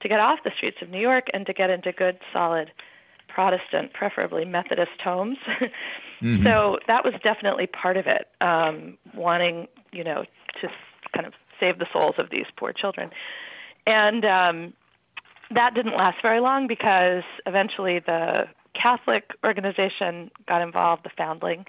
to 0.00 0.08
get 0.08 0.20
off 0.20 0.44
the 0.44 0.52
streets 0.56 0.78
of 0.80 0.88
New 0.88 1.00
York 1.00 1.28
and 1.34 1.44
to 1.46 1.52
get 1.52 1.70
into 1.70 1.90
good, 1.92 2.18
solid 2.32 2.70
Protestant, 3.26 3.92
preferably 3.92 4.44
Methodist 4.44 5.00
homes. 5.02 5.38
mm-hmm. 5.46 6.44
So 6.44 6.78
that 6.86 7.04
was 7.04 7.14
definitely 7.22 7.66
part 7.66 7.96
of 7.96 8.06
it, 8.06 8.28
um, 8.40 8.98
wanting, 9.14 9.68
you 9.92 10.04
know, 10.04 10.24
to 10.60 10.70
kind 11.12 11.26
of 11.26 11.34
save 11.60 11.78
the 11.78 11.86
souls 11.92 12.14
of 12.18 12.30
these 12.30 12.46
poor 12.56 12.72
children. 12.72 13.10
And 13.86 14.24
um, 14.24 14.72
that 15.50 15.74
didn't 15.74 15.96
last 15.96 16.20
very 16.22 16.40
long 16.40 16.66
because 16.66 17.24
eventually 17.46 17.98
the 17.98 18.48
Catholic 18.74 19.34
organization 19.44 20.30
got 20.46 20.62
involved, 20.62 21.04
the 21.04 21.10
Foundling, 21.10 21.66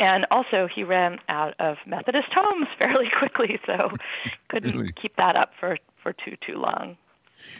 and 0.00 0.24
also, 0.30 0.66
he 0.66 0.82
ran 0.82 1.20
out 1.28 1.54
of 1.58 1.76
Methodist 1.86 2.28
homes 2.32 2.68
fairly 2.78 3.10
quickly, 3.10 3.60
so 3.66 3.92
couldn't 4.48 4.74
really? 4.74 4.92
keep 4.92 5.14
that 5.16 5.36
up 5.36 5.52
for, 5.60 5.76
for 6.02 6.14
too 6.14 6.36
too 6.40 6.56
long. 6.56 6.96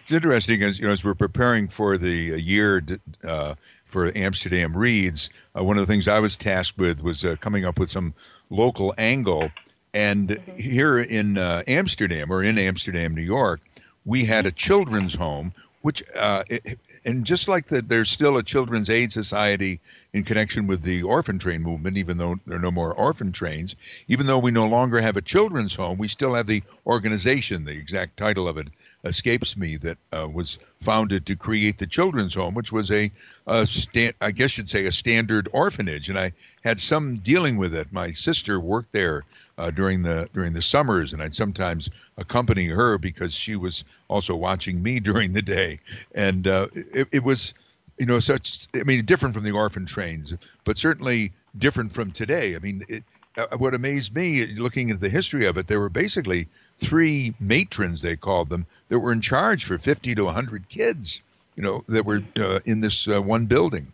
It's 0.02 0.12
interesting 0.12 0.62
as 0.62 0.78
you 0.78 0.86
know 0.86 0.92
as 0.92 1.04
we're 1.04 1.14
preparing 1.14 1.68
for 1.68 1.96
the 1.98 2.32
uh, 2.32 2.36
year 2.36 2.82
uh, 3.22 3.54
for 3.84 4.16
Amsterdam 4.16 4.76
Reads. 4.76 5.28
Uh, 5.56 5.64
one 5.64 5.76
of 5.76 5.86
the 5.86 5.92
things 5.92 6.08
I 6.08 6.18
was 6.18 6.36
tasked 6.36 6.78
with 6.78 7.00
was 7.00 7.24
uh, 7.24 7.36
coming 7.40 7.64
up 7.64 7.78
with 7.78 7.90
some 7.90 8.14
local 8.48 8.94
angle. 8.96 9.50
And 9.92 10.28
mm-hmm. 10.28 10.56
here 10.56 10.98
in 10.98 11.36
uh, 11.36 11.62
Amsterdam 11.66 12.30
or 12.30 12.42
in 12.42 12.58
Amsterdam, 12.58 13.14
New 13.14 13.22
York, 13.22 13.60
we 14.04 14.24
had 14.24 14.46
a 14.46 14.52
children's 14.52 15.14
home, 15.14 15.52
which 15.82 16.02
uh, 16.14 16.44
it, 16.48 16.78
and 17.04 17.24
just 17.24 17.48
like 17.48 17.68
that, 17.68 17.88
there's 17.88 18.10
still 18.10 18.36
a 18.36 18.42
Children's 18.42 18.90
Aid 18.90 19.10
Society 19.12 19.80
in 20.12 20.24
connection 20.24 20.66
with 20.66 20.82
the 20.82 21.02
orphan 21.02 21.38
train 21.38 21.62
movement, 21.62 21.96
even 21.96 22.18
though 22.18 22.36
there 22.46 22.56
are 22.56 22.60
no 22.60 22.70
more 22.70 22.92
orphan 22.92 23.32
trains. 23.32 23.74
Even 24.08 24.26
though 24.26 24.38
we 24.38 24.50
no 24.50 24.66
longer 24.66 25.00
have 25.00 25.16
a 25.16 25.22
children's 25.22 25.76
home, 25.76 25.98
we 25.98 26.08
still 26.08 26.34
have 26.34 26.46
the 26.46 26.62
organization. 26.86 27.64
The 27.64 27.72
exact 27.72 28.16
title 28.16 28.46
of 28.48 28.58
it 28.58 28.68
escapes 29.04 29.56
me 29.56 29.76
that 29.78 29.98
uh, 30.12 30.28
was 30.28 30.58
founded 30.82 31.24
to 31.26 31.36
create 31.36 31.78
the 31.78 31.86
children's 31.86 32.34
home, 32.34 32.54
which 32.54 32.72
was 32.72 32.90
a, 32.90 33.10
a 33.46 33.66
sta- 33.66 34.12
I 34.20 34.30
guess 34.32 34.58
you'd 34.58 34.68
say 34.68 34.84
a 34.84 34.92
standard 34.92 35.48
orphanage. 35.52 36.10
And 36.10 36.18
I 36.18 36.32
had 36.64 36.80
some 36.80 37.16
dealing 37.16 37.56
with 37.56 37.74
it. 37.74 37.92
My 37.92 38.10
sister 38.10 38.60
worked 38.60 38.92
there 38.92 39.24
uh, 39.60 39.70
during 39.70 40.02
the 40.02 40.28
during 40.32 40.52
the 40.52 40.62
summers, 40.62 41.12
and 41.12 41.22
I'd 41.22 41.34
sometimes 41.34 41.90
accompany 42.16 42.68
her 42.68 42.98
because 42.98 43.32
she 43.34 43.56
was 43.56 43.84
also 44.08 44.34
watching 44.34 44.82
me 44.82 45.00
during 45.10 45.32
the 45.32 45.42
day. 45.42 45.80
And 46.14 46.48
uh, 46.48 46.68
it, 46.74 47.08
it 47.12 47.24
was 47.24 47.54
you 48.00 48.06
know, 48.06 48.18
such, 48.18 48.66
I 48.74 48.82
mean, 48.82 49.04
different 49.04 49.34
from 49.34 49.44
the 49.44 49.50
orphan 49.50 49.84
trains, 49.84 50.32
but 50.64 50.78
certainly 50.78 51.32
different 51.56 51.92
from 51.92 52.12
today. 52.12 52.56
I 52.56 52.58
mean, 52.58 52.82
it, 52.88 53.04
uh, 53.36 53.58
what 53.58 53.74
amazed 53.74 54.14
me 54.14 54.46
looking 54.46 54.90
at 54.90 55.00
the 55.00 55.10
history 55.10 55.44
of 55.44 55.58
it, 55.58 55.66
there 55.66 55.78
were 55.78 55.90
basically 55.90 56.48
three 56.78 57.34
matrons, 57.38 58.00
they 58.00 58.16
called 58.16 58.48
them, 58.48 58.64
that 58.88 58.98
were 59.00 59.12
in 59.12 59.20
charge 59.20 59.66
for 59.66 59.76
50 59.76 60.14
to 60.14 60.24
100 60.24 60.68
kids, 60.70 61.20
you 61.56 61.62
know, 61.62 61.84
that 61.88 62.06
were 62.06 62.22
uh, 62.38 62.60
in 62.64 62.80
this 62.80 63.06
uh, 63.06 63.20
one 63.20 63.44
building. 63.44 63.88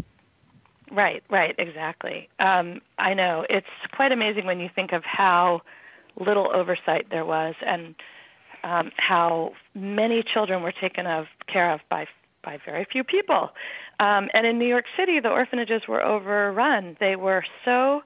Right, 0.96 1.22
right, 1.28 1.54
exactly. 1.58 2.30
Um, 2.38 2.80
I 2.96 3.12
know. 3.12 3.44
It's 3.50 3.68
quite 3.92 4.12
amazing 4.12 4.46
when 4.46 4.60
you 4.60 4.70
think 4.74 4.94
of 4.94 5.04
how 5.04 5.60
little 6.18 6.50
oversight 6.50 7.10
there 7.10 7.26
was 7.26 7.54
and 7.60 7.94
um, 8.64 8.90
how 8.96 9.52
many 9.74 10.22
children 10.22 10.62
were 10.62 10.72
taken 10.72 11.06
of 11.06 11.26
care 11.46 11.70
of 11.70 11.82
by 11.90 12.06
by 12.42 12.58
very 12.64 12.84
few 12.84 13.04
people. 13.04 13.50
Um, 14.00 14.30
and 14.32 14.46
in 14.46 14.58
New 14.58 14.68
York 14.68 14.86
City, 14.96 15.20
the 15.20 15.28
orphanages 15.28 15.86
were 15.86 16.02
overrun. 16.02 16.96
They 16.98 17.16
were 17.16 17.44
so 17.64 18.02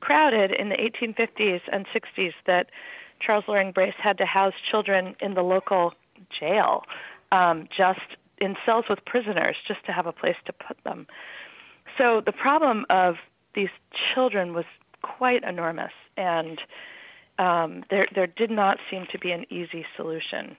crowded 0.00 0.50
in 0.50 0.70
the 0.70 0.76
1850s 0.76 1.60
and 1.70 1.86
60s 1.86 2.32
that 2.46 2.70
Charles 3.20 3.44
Loring 3.46 3.70
Brace 3.70 3.94
had 3.98 4.18
to 4.18 4.26
house 4.26 4.54
children 4.68 5.14
in 5.20 5.34
the 5.34 5.42
local 5.42 5.92
jail, 6.30 6.84
um, 7.30 7.68
just 7.76 8.00
in 8.38 8.56
cells 8.64 8.86
with 8.88 9.04
prisoners, 9.04 9.56
just 9.68 9.84
to 9.84 9.92
have 9.92 10.06
a 10.06 10.12
place 10.12 10.36
to 10.46 10.52
put 10.52 10.82
them. 10.84 11.06
So 11.98 12.20
the 12.20 12.32
problem 12.32 12.86
of 12.90 13.16
these 13.54 13.70
children 13.92 14.52
was 14.52 14.64
quite 15.02 15.44
enormous, 15.44 15.92
and 16.16 16.60
um, 17.38 17.84
there 17.90 18.08
there 18.14 18.26
did 18.26 18.50
not 18.50 18.78
seem 18.90 19.06
to 19.12 19.18
be 19.18 19.32
an 19.32 19.46
easy 19.50 19.86
solution 19.96 20.56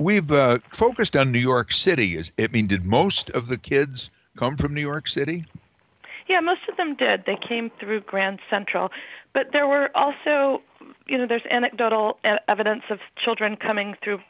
we've 0.00 0.32
uh, 0.32 0.58
focused 0.72 1.16
on 1.16 1.30
New 1.30 1.38
York 1.38 1.72
City. 1.72 2.16
Is 2.16 2.32
I 2.38 2.48
mean, 2.48 2.66
did 2.66 2.84
most 2.84 3.30
of 3.30 3.46
the 3.46 3.58
kids 3.58 4.10
come 4.36 4.56
from 4.56 4.74
New 4.74 4.80
York 4.80 5.06
City? 5.06 5.44
Yeah, 6.26 6.40
most 6.40 6.62
of 6.68 6.76
them 6.76 6.94
did. 6.94 7.26
They 7.26 7.36
came 7.36 7.70
through 7.70 8.00
Grand 8.02 8.40
Central, 8.48 8.90
but 9.32 9.52
there 9.52 9.66
were 9.66 9.90
also, 9.94 10.62
you 11.06 11.18
know, 11.18 11.26
there's 11.26 11.46
anecdotal 11.50 12.18
evidence 12.48 12.84
of 12.88 13.00
children 13.16 13.56
coming 13.56 13.96
through 14.02 14.20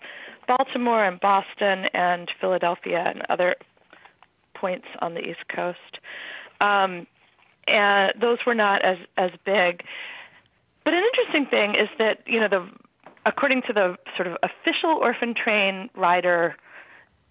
Baltimore 0.46 1.04
and 1.04 1.20
Boston 1.20 1.86
and 1.92 2.30
Philadelphia 2.40 3.02
and 3.06 3.22
other 3.28 3.54
points 4.60 4.86
on 5.00 5.14
the 5.14 5.22
East 5.30 5.46
Coast. 5.48 5.98
Um, 6.60 7.06
and 7.66 8.12
those 8.20 8.44
were 8.46 8.54
not 8.54 8.82
as, 8.82 8.98
as 9.16 9.30
big. 9.44 9.84
But 10.84 10.94
an 10.94 11.02
interesting 11.04 11.46
thing 11.46 11.74
is 11.74 11.88
that, 11.98 12.22
you 12.26 12.40
know, 12.40 12.48
the, 12.48 12.68
according 13.24 13.62
to 13.62 13.72
the 13.72 13.98
sort 14.16 14.28
of 14.28 14.36
official 14.42 14.90
orphan 14.90 15.34
train 15.34 15.90
rider 15.94 16.56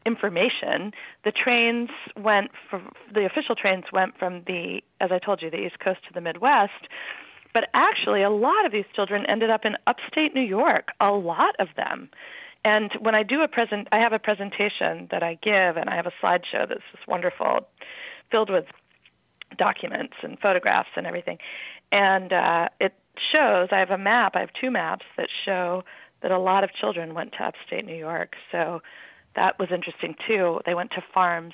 information, 0.06 0.94
the 1.24 1.32
trains 1.32 1.90
went 2.18 2.52
from, 2.70 2.92
the 3.14 3.26
official 3.26 3.56
trains 3.56 3.86
went 3.92 4.18
from 4.18 4.44
the, 4.46 4.84
as 5.00 5.12
I 5.12 5.20
told 5.20 5.42
you, 5.42 5.50
the 5.50 5.66
East 5.66 5.80
Coast 5.80 6.00
to 6.08 6.14
the 6.14 6.22
Midwest. 6.22 6.88
But 7.54 7.70
actually, 7.74 8.22
a 8.22 8.30
lot 8.30 8.66
of 8.66 8.72
these 8.72 8.86
children 8.94 9.26
ended 9.26 9.50
up 9.50 9.66
in 9.66 9.76
upstate 9.88 10.36
New 10.36 10.42
York, 10.42 10.92
a 11.00 11.12
lot 11.12 11.56
of 11.60 11.70
them. 11.76 12.10
And 12.64 12.92
when 13.00 13.16
I 13.16 13.24
do 13.24 13.42
a 13.42 13.48
present, 13.48 13.88
I 13.92 14.00
have 14.00 14.14
a 14.14 14.20
presentation 14.20 15.08
that 15.12 15.24
I 15.24 15.36
give, 15.42 15.78
and 15.78 15.90
I 15.90 15.96
have 15.96 16.08
a 16.08 16.14
slideshow 16.22 16.68
that's 16.68 16.84
just 16.92 17.08
wonderful, 17.08 17.68
filled 18.32 18.50
with 18.50 18.66
documents 19.58 20.16
and 20.22 20.40
photographs 20.40 20.90
and 20.96 21.08
everything. 21.08 21.40
And 21.92 22.32
uh, 22.34 22.70
it 22.80 22.94
shows, 23.32 23.70
I 23.72 23.80
have 23.80 23.92
a 23.92 23.98
map, 23.98 24.36
I 24.36 24.42
have 24.42 24.54
two 24.54 24.72
maps 24.72 25.06
that 25.18 25.30
show 25.46 25.84
that 26.22 26.32
a 26.32 26.38
lot 26.38 26.64
of 26.64 26.74
children 26.74 27.14
went 27.14 27.34
to 27.34 27.44
upstate 27.44 27.86
New 27.86 27.96
York. 27.96 28.36
So 28.52 28.82
that 29.36 29.58
was 29.58 29.72
interesting 29.72 30.16
too. 30.28 30.60
They 30.66 30.76
went 30.76 30.92
to 30.92 31.04
farms. 31.14 31.54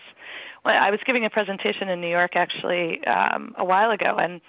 Well, 0.64 0.76
I 0.82 0.90
was 0.90 1.00
giving 1.06 1.26
a 1.26 1.30
presentation 1.30 1.88
in 1.90 2.02
New 2.02 2.10
York 2.10 2.36
actually 2.36 3.06
um, 3.06 3.54
a 3.58 3.64
while 3.64 3.92
ago, 3.92 4.16
and 4.18 4.42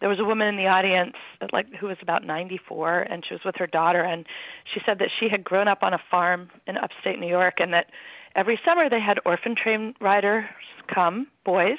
there 0.00 0.08
was 0.08 0.18
a 0.18 0.24
woman 0.24 0.48
in 0.48 0.56
the 0.56 0.66
audience 0.66 1.14
like 1.52 1.72
who 1.74 1.86
was 1.86 1.96
about 2.02 2.24
94 2.24 3.00
and 3.00 3.24
she 3.24 3.34
was 3.34 3.44
with 3.44 3.56
her 3.56 3.66
daughter 3.66 4.02
and 4.02 4.26
she 4.64 4.80
said 4.84 4.98
that 4.98 5.10
she 5.18 5.28
had 5.28 5.44
grown 5.44 5.68
up 5.68 5.82
on 5.82 5.94
a 5.94 6.00
farm 6.10 6.50
in 6.66 6.76
upstate 6.76 7.18
New 7.18 7.28
York 7.28 7.54
and 7.58 7.72
that 7.72 7.90
every 8.34 8.60
summer 8.64 8.88
they 8.88 9.00
had 9.00 9.18
orphan 9.24 9.54
train 9.54 9.94
riders 10.00 10.44
come 10.86 11.26
boys 11.44 11.78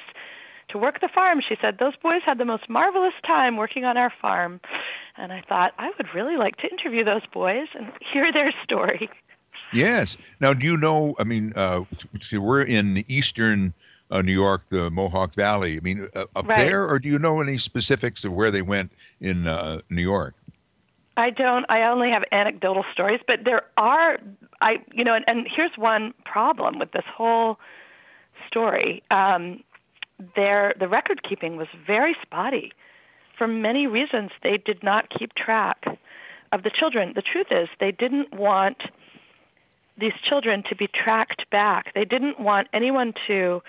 to 0.68 0.78
work 0.78 1.00
the 1.00 1.08
farm. 1.08 1.40
She 1.40 1.56
said 1.60 1.78
those 1.78 1.96
boys 1.96 2.22
had 2.24 2.38
the 2.38 2.44
most 2.44 2.68
marvelous 2.68 3.14
time 3.24 3.56
working 3.56 3.84
on 3.84 3.96
our 3.96 4.12
farm. 4.20 4.60
And 5.16 5.32
I 5.32 5.42
thought 5.48 5.74
I 5.78 5.92
would 5.96 6.14
really 6.14 6.36
like 6.36 6.56
to 6.56 6.70
interview 6.70 7.04
those 7.04 7.24
boys 7.32 7.68
and 7.74 7.92
hear 8.00 8.32
their 8.32 8.52
story. 8.62 9.08
Yes. 9.72 10.16
Now 10.40 10.54
do 10.54 10.66
you 10.66 10.76
know 10.76 11.14
I 11.18 11.24
mean 11.24 11.52
uh, 11.56 11.84
we're 12.32 12.62
in 12.62 12.94
the 12.94 13.04
eastern 13.08 13.74
uh, 14.10 14.22
New 14.22 14.32
York, 14.32 14.62
the 14.70 14.90
Mohawk 14.90 15.34
Valley. 15.34 15.76
I 15.76 15.80
mean, 15.80 16.08
uh, 16.14 16.26
up 16.34 16.48
right. 16.48 16.66
there, 16.66 16.88
or 16.88 16.98
do 16.98 17.08
you 17.08 17.18
know 17.18 17.40
any 17.40 17.58
specifics 17.58 18.24
of 18.24 18.32
where 18.32 18.50
they 18.50 18.62
went 18.62 18.92
in 19.20 19.46
uh, 19.46 19.80
New 19.90 20.02
York? 20.02 20.34
I 21.16 21.30
don't. 21.30 21.64
I 21.68 21.84
only 21.84 22.10
have 22.10 22.24
anecdotal 22.30 22.84
stories, 22.92 23.20
but 23.26 23.44
there 23.44 23.62
are. 23.76 24.18
I, 24.60 24.82
you 24.92 25.04
know, 25.04 25.14
and, 25.14 25.24
and 25.28 25.48
here's 25.48 25.76
one 25.76 26.14
problem 26.24 26.78
with 26.78 26.92
this 26.92 27.04
whole 27.06 27.58
story. 28.46 29.02
Um, 29.10 29.62
there, 30.34 30.74
the 30.78 30.88
record 30.88 31.22
keeping 31.22 31.56
was 31.56 31.68
very 31.86 32.16
spotty. 32.22 32.72
For 33.36 33.46
many 33.46 33.86
reasons, 33.86 34.30
they 34.42 34.56
did 34.56 34.82
not 34.82 35.10
keep 35.10 35.34
track 35.34 35.86
of 36.52 36.62
the 36.62 36.70
children. 36.70 37.12
The 37.14 37.22
truth 37.22 37.48
is, 37.50 37.68
they 37.80 37.92
didn't 37.92 38.32
want 38.32 38.82
these 39.98 40.14
children 40.22 40.62
to 40.64 40.74
be 40.74 40.86
tracked 40.86 41.48
back. 41.50 41.92
They 41.94 42.04
didn't 42.04 42.38
want 42.38 42.68
anyone 42.72 43.14
to 43.26 43.62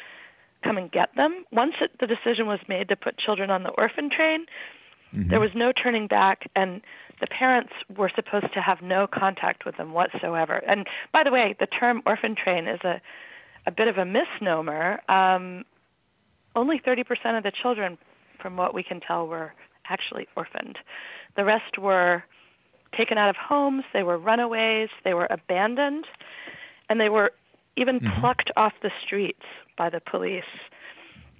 come 0.64 0.78
and 0.78 0.92
get 0.92 1.16
them. 1.16 1.46
Once 1.52 1.76
it, 1.82 1.92
the 2.00 2.08
decision 2.08 2.48
was 2.48 2.60
made 2.68 2.90
to 2.90 2.96
put 2.96 3.18
children 3.18 3.50
on 3.50 3.64
the 3.64 3.70
orphan 3.70 4.10
train, 4.10 4.46
mm-hmm. 5.14 5.30
there 5.30 5.40
was 5.40 5.52
no 5.56 5.72
turning 5.72 6.08
back, 6.08 6.50
and 6.56 6.82
the 7.20 7.28
parents 7.28 7.74
were 7.96 8.10
supposed 8.10 8.54
to 8.54 8.62
have 8.62 8.82
no 8.82 9.08
contact 9.08 9.66
with 9.66 9.78
them 9.78 9.94
whatsoever. 9.94 10.62
And 10.66 10.88
by 11.12 11.24
the 11.24 11.32
way, 11.32 11.56
the 11.60 11.68
term 11.68 12.02
orphan 12.06 12.36
train 12.36 12.68
is 12.68 12.80
a, 12.84 13.02
a 13.66 13.72
bit 13.72 13.88
of 13.88 13.98
a 13.98 14.06
misnomer. 14.06 15.00
Um, 15.10 15.66
only 16.56 16.80
30% 16.80 17.38
of 17.38 17.44
the 17.44 17.52
children, 17.52 17.98
from 18.39 18.58
what 18.58 18.74
we 18.74 18.84
can 18.84 19.00
tell, 19.00 19.28
were 19.28 19.54
actually 19.89 20.28
orphaned. 20.36 20.78
The 21.36 21.46
rest 21.46 21.78
were 21.78 22.24
taken 22.96 23.17
out 23.17 23.30
of 23.30 23.36
homes, 23.36 23.84
they 23.93 24.04
were 24.04 24.17
runaways, 24.17 24.89
they 25.04 25.13
were 25.13 25.28
abandoned, 25.30 26.06
and 26.89 27.00
they 27.00 27.10
were 27.10 27.32
even 27.76 28.00
mm-hmm. 28.00 28.20
plucked 28.20 28.52
off 28.58 28.74
the 28.82 28.91
streets 29.04 29.46
by 29.78 29.90
the 29.90 30.02
police. 30.02 30.44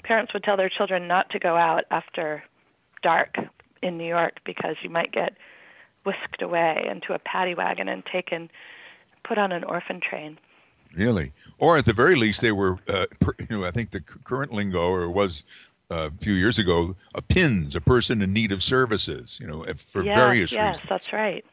Parents 0.04 0.34
would 0.34 0.44
tell 0.44 0.58
their 0.58 0.70
children 0.70 1.08
not 1.08 1.30
to 1.32 1.40
go 1.40 1.58
out 1.58 1.84
after 1.92 2.44
dark 3.02 3.38
in 3.82 3.98
New 3.98 4.08
York 4.08 4.40
because 4.46 4.76
you 4.82 4.90
might 4.90 5.12
get 5.12 5.36
whisked 6.06 6.42
away 6.42 6.88
into 6.90 7.14
a 7.14 7.20
paddy 7.20 7.54
wagon 7.54 7.90
and 7.90 8.06
taken, 8.06 8.50
put 9.24 9.38
on 9.38 9.52
an 9.52 9.64
orphan 9.64 10.00
train. 10.00 10.40
Really, 10.96 11.34
or 11.58 11.78
at 11.78 11.86
the 11.86 11.94
very 11.94 12.16
least, 12.16 12.40
they 12.40 12.54
were. 12.54 12.78
Uh, 12.88 13.08
per, 13.20 13.34
you 13.38 13.60
know, 13.60 13.66
I 13.66 13.72
think 13.72 13.92
the 13.92 14.00
current 14.00 14.54
lingo, 14.54 14.88
or 14.88 15.10
was 15.10 15.44
uh, 15.92 16.08
a 16.08 16.12
few 16.12 16.34
years 16.34 16.58
ago, 16.58 16.96
a 17.14 17.22
PINS, 17.22 17.76
a 17.76 17.82
person 17.82 18.22
in 18.22 18.32
need 18.32 18.54
of 18.54 18.64
services. 18.64 19.38
You 19.42 19.48
know, 19.48 19.66
for 19.92 20.02
yes, 20.02 20.18
various 20.18 20.52
yes, 20.54 20.60
reasons. 20.60 20.80
Yes, 20.80 20.90
that's 20.90 21.14
right. 21.14 21.46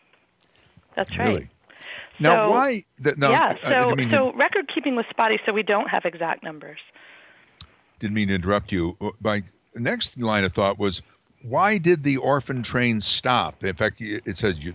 That's 0.95 1.19
right. 1.19 1.27
Really? 1.27 1.51
Now, 2.19 2.47
so, 2.47 2.51
why? 2.51 2.83
No, 3.17 3.31
yeah, 3.31 3.57
so, 3.63 3.95
so 4.11 4.33
record 4.35 4.69
keeping 4.73 4.95
was 4.95 5.05
spotty, 5.11 5.41
so 5.45 5.53
we 5.53 5.63
don't 5.63 5.89
have 5.89 6.05
exact 6.05 6.43
numbers. 6.43 6.79
Didn't 7.99 8.15
mean 8.15 8.29
to 8.29 8.35
interrupt 8.35 8.71
you. 8.71 8.97
My 9.21 9.43
next 9.75 10.17
line 10.19 10.45
of 10.45 10.53
thought 10.53 10.79
was, 10.79 11.03
why 11.43 11.77
did 11.79 12.05
the 12.05 12.17
orphan 12.17 12.63
train 12.63 13.01
stop? 13.01 13.63
In 13.63 13.75
fact, 13.75 14.01
it 14.01 14.39
says 14.39 14.57
you, 14.65 14.75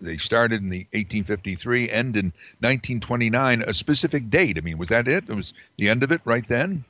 they 0.00 0.16
started 0.16 0.62
in 0.62 0.70
the 0.70 0.86
1853, 0.92 1.90
end 1.90 2.16
in 2.16 2.26
1929. 2.60 3.62
A 3.62 3.74
specific 3.74 4.30
date. 4.30 4.56
I 4.56 4.62
mean, 4.62 4.78
was 4.78 4.88
that 4.88 5.06
it? 5.06 5.24
It 5.28 5.34
was 5.34 5.52
the 5.76 5.88
end 5.88 6.02
of 6.02 6.10
it 6.10 6.22
right 6.24 6.48
then. 6.48 6.84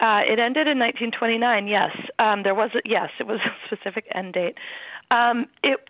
Uh, 0.00 0.22
it 0.26 0.38
ended 0.38 0.66
in 0.66 0.78
1929. 0.78 1.66
Yes, 1.66 1.96
um, 2.18 2.42
there 2.42 2.54
was. 2.54 2.70
A, 2.74 2.82
yes, 2.84 3.10
it 3.18 3.26
was 3.26 3.40
a 3.40 3.52
specific 3.66 4.06
end 4.10 4.34
date. 4.34 4.58
Um, 5.10 5.46
it 5.62 5.88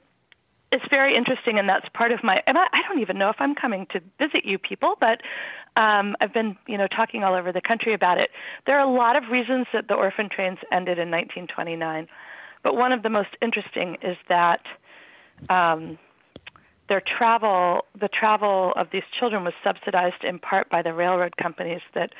it's 0.74 0.84
very 0.90 1.14
interesting, 1.14 1.60
and 1.60 1.68
that's 1.68 1.88
part 1.90 2.10
of 2.10 2.24
my. 2.24 2.42
And 2.48 2.58
I, 2.58 2.66
I 2.72 2.82
don't 2.82 2.98
even 2.98 3.16
know 3.16 3.30
if 3.30 3.36
I'm 3.38 3.54
coming 3.54 3.86
to 3.86 4.02
visit 4.18 4.44
you 4.44 4.58
people, 4.58 4.96
but 4.98 5.22
um, 5.76 6.16
I've 6.20 6.34
been, 6.34 6.56
you 6.66 6.76
know, 6.76 6.88
talking 6.88 7.22
all 7.22 7.34
over 7.34 7.52
the 7.52 7.60
country 7.60 7.92
about 7.92 8.18
it. 8.18 8.32
There 8.66 8.76
are 8.76 8.84
a 8.84 8.90
lot 8.90 9.14
of 9.14 9.30
reasons 9.30 9.68
that 9.72 9.86
the 9.86 9.94
orphan 9.94 10.28
trains 10.28 10.58
ended 10.72 10.98
in 10.98 11.12
1929, 11.12 12.08
but 12.64 12.74
one 12.74 12.90
of 12.90 13.04
the 13.04 13.08
most 13.08 13.28
interesting 13.40 13.98
is 14.02 14.16
that 14.28 14.66
um, 15.48 15.96
their 16.88 17.00
travel, 17.00 17.84
the 17.96 18.08
travel 18.08 18.72
of 18.74 18.90
these 18.90 19.04
children, 19.12 19.44
was 19.44 19.54
subsidized 19.62 20.24
in 20.24 20.40
part 20.40 20.70
by 20.70 20.82
the 20.82 20.92
railroad 20.92 21.36
companies 21.36 21.82
that 21.94 22.12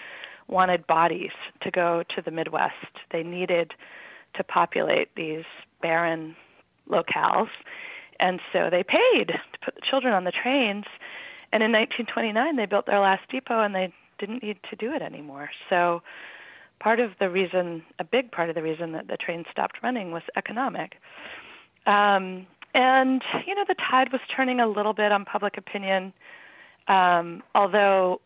wanted 0.47 0.87
bodies 0.87 1.33
to 1.63 1.73
go 1.73 2.05
to 2.11 2.23
the 2.23 2.31
Midwest. 2.31 2.75
They 3.11 3.25
needed 3.25 3.75
to 4.35 4.45
populate 4.45 5.13
these 5.17 5.45
barren 5.83 6.37
locales 6.89 7.49
and 8.21 8.41
so 8.53 8.71
they 8.71 8.83
paid 8.83 9.29
to 9.29 9.59
put 9.61 9.75
the 9.75 9.81
children 9.81 10.15
on 10.15 10.25
the 10.25 10.33
trains. 10.33 10.87
And 11.53 11.63
in 11.63 11.73
1929, 11.73 12.57
they 12.57 12.67
built 12.67 12.87
their 12.87 13.01
last 13.01 13.29
depot, 13.29 13.61
and 13.61 13.75
they 13.75 13.93
didn't 14.19 14.43
need 14.43 14.59
to 14.71 14.77
do 14.77 14.93
it 14.93 15.03
anymore. 15.03 15.51
So 15.69 16.03
part 16.79 17.01
of 17.01 17.13
the 17.19 17.31
reason, 17.31 17.85
a 17.99 18.05
big 18.05 18.31
part 18.31 18.49
of 18.49 18.55
the 18.55 18.63
reason 18.63 18.93
that 18.93 19.09
the 19.09 19.17
train 19.17 19.45
stopped 19.51 19.83
running 19.83 20.11
was 20.11 20.23
economic. 20.37 21.01
Um, 21.87 22.47
and, 22.75 23.23
you 23.47 23.55
know, 23.55 23.65
the 23.67 23.75
tide 23.75 24.13
was 24.13 24.21
turning 24.29 24.61
a 24.61 24.67
little 24.67 24.93
bit 24.93 25.13
on 25.13 25.25
public 25.25 25.57
opinion, 25.57 26.13
um, 26.89 27.43
although 27.55 28.21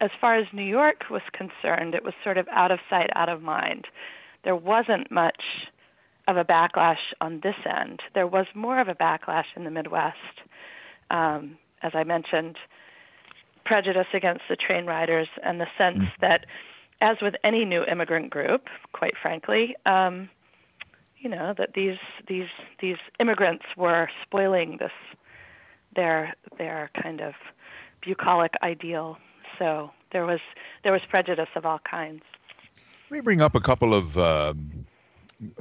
as 0.00 0.10
far 0.20 0.34
as 0.34 0.46
New 0.52 0.62
York 0.62 1.04
was 1.10 1.22
concerned, 1.32 1.94
it 1.94 2.04
was 2.04 2.14
sort 2.22 2.36
of 2.36 2.46
out 2.50 2.70
of 2.70 2.80
sight, 2.90 3.10
out 3.16 3.28
of 3.28 3.42
mind. 3.42 3.86
There 4.42 4.56
wasn't 4.56 5.10
much 5.10 5.68
of 6.26 6.36
a 6.36 6.44
backlash 6.44 7.12
on 7.20 7.40
this 7.40 7.56
end. 7.64 8.00
There 8.14 8.26
was 8.26 8.46
more 8.54 8.80
of 8.80 8.88
a 8.88 8.94
backlash 8.94 9.46
in 9.54 9.64
the 9.64 9.70
Midwest. 9.70 10.16
Um, 11.10 11.58
as 11.82 11.92
I 11.94 12.04
mentioned, 12.04 12.56
prejudice 13.64 14.08
against 14.12 14.42
the 14.48 14.56
train 14.56 14.86
riders 14.86 15.28
and 15.42 15.60
the 15.60 15.68
sense 15.78 15.98
mm. 15.98 16.12
that, 16.20 16.46
as 17.00 17.18
with 17.20 17.36
any 17.44 17.64
new 17.64 17.84
immigrant 17.84 18.30
group, 18.30 18.68
quite 18.92 19.16
frankly, 19.20 19.76
um, 19.86 20.28
you 21.18 21.28
know 21.28 21.54
that 21.56 21.74
these 21.74 21.98
these 22.28 22.48
these 22.80 22.98
immigrants 23.18 23.64
were 23.76 24.08
spoiling 24.22 24.76
this 24.78 24.92
their 25.94 26.34
their 26.58 26.90
kind 27.02 27.20
of 27.20 27.34
bucolic 28.04 28.54
ideal. 28.62 29.18
So 29.58 29.90
there 30.12 30.24
was 30.24 30.40
there 30.82 30.92
was 30.92 31.02
prejudice 31.08 31.48
of 31.56 31.66
all 31.66 31.80
kinds. 31.80 32.22
Let 33.10 33.18
me 33.18 33.20
bring 33.20 33.40
up 33.40 33.54
a 33.54 33.60
couple 33.60 33.94
of 33.94 34.18
um, 34.18 34.86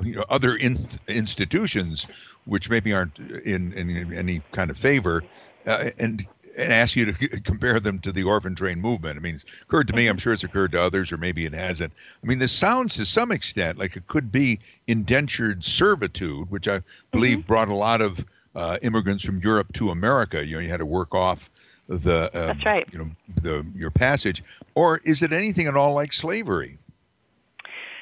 you 0.04 0.14
know, 0.16 0.26
other 0.30 0.56
in, 0.56 0.88
institutions 1.08 2.06
which 2.46 2.70
maybe 2.70 2.94
aren't 2.94 3.18
in, 3.18 3.74
in, 3.74 4.14
any 4.14 4.42
kind 4.52 4.70
of 4.70 4.78
favor. 4.78 5.24
Uh, 5.66 5.90
and 5.98 6.28
and 6.58 6.72
ask 6.72 6.96
you 6.96 7.06
to 7.06 7.14
c- 7.14 7.28
compare 7.44 7.80
them 7.82 8.00
to 8.00 8.12
the 8.14 8.24
orphan 8.24 8.56
train 8.56 8.80
movement. 8.80 9.18
I 9.18 9.20
mean, 9.20 9.36
it's 9.36 9.46
occurred 9.64 9.88
to 9.90 9.94
me. 9.94 10.08
I'm 10.08 10.18
sure 10.18 10.32
it's 10.32 10.44
occurred 10.44 10.72
to 10.72 10.82
others, 10.82 11.12
or 11.12 11.18
maybe 11.18 11.46
it 11.46 11.54
hasn't. 11.54 11.92
I 12.24 12.26
mean, 12.26 12.40
this 12.40 12.54
sounds 12.54 12.96
to 12.96 13.06
some 13.06 13.32
extent 13.32 13.78
like 13.78 13.98
it 13.98 14.08
could 14.08 14.32
be 14.32 14.60
indentured 14.88 15.66
servitude, 15.66 16.50
which 16.50 16.68
I 16.68 16.82
believe 17.12 17.40
Mm-hmm. 17.40 17.48
brought 17.48 17.68
a 17.68 17.76
lot 17.76 18.02
of 18.02 18.26
uh, 18.56 18.78
immigrants 18.82 19.26
from 19.26 19.40
Europe 19.42 19.74
to 19.74 19.90
America. 19.90 20.46
You 20.46 20.56
know, 20.56 20.62
you 20.62 20.70
had 20.70 20.78
to 20.78 20.86
work 20.86 21.14
off 21.14 21.50
the 21.90 22.26
um, 22.28 22.48
That's 22.48 22.66
right. 22.66 22.88
You 22.92 23.00
know, 23.00 23.10
the 23.42 23.66
your 23.76 23.92
passage, 23.92 24.42
or 24.76 25.00
is 25.04 25.22
it 25.22 25.34
anything 25.34 25.68
at 25.68 25.76
all 25.76 25.94
like 25.94 26.14
slavery? 26.14 26.78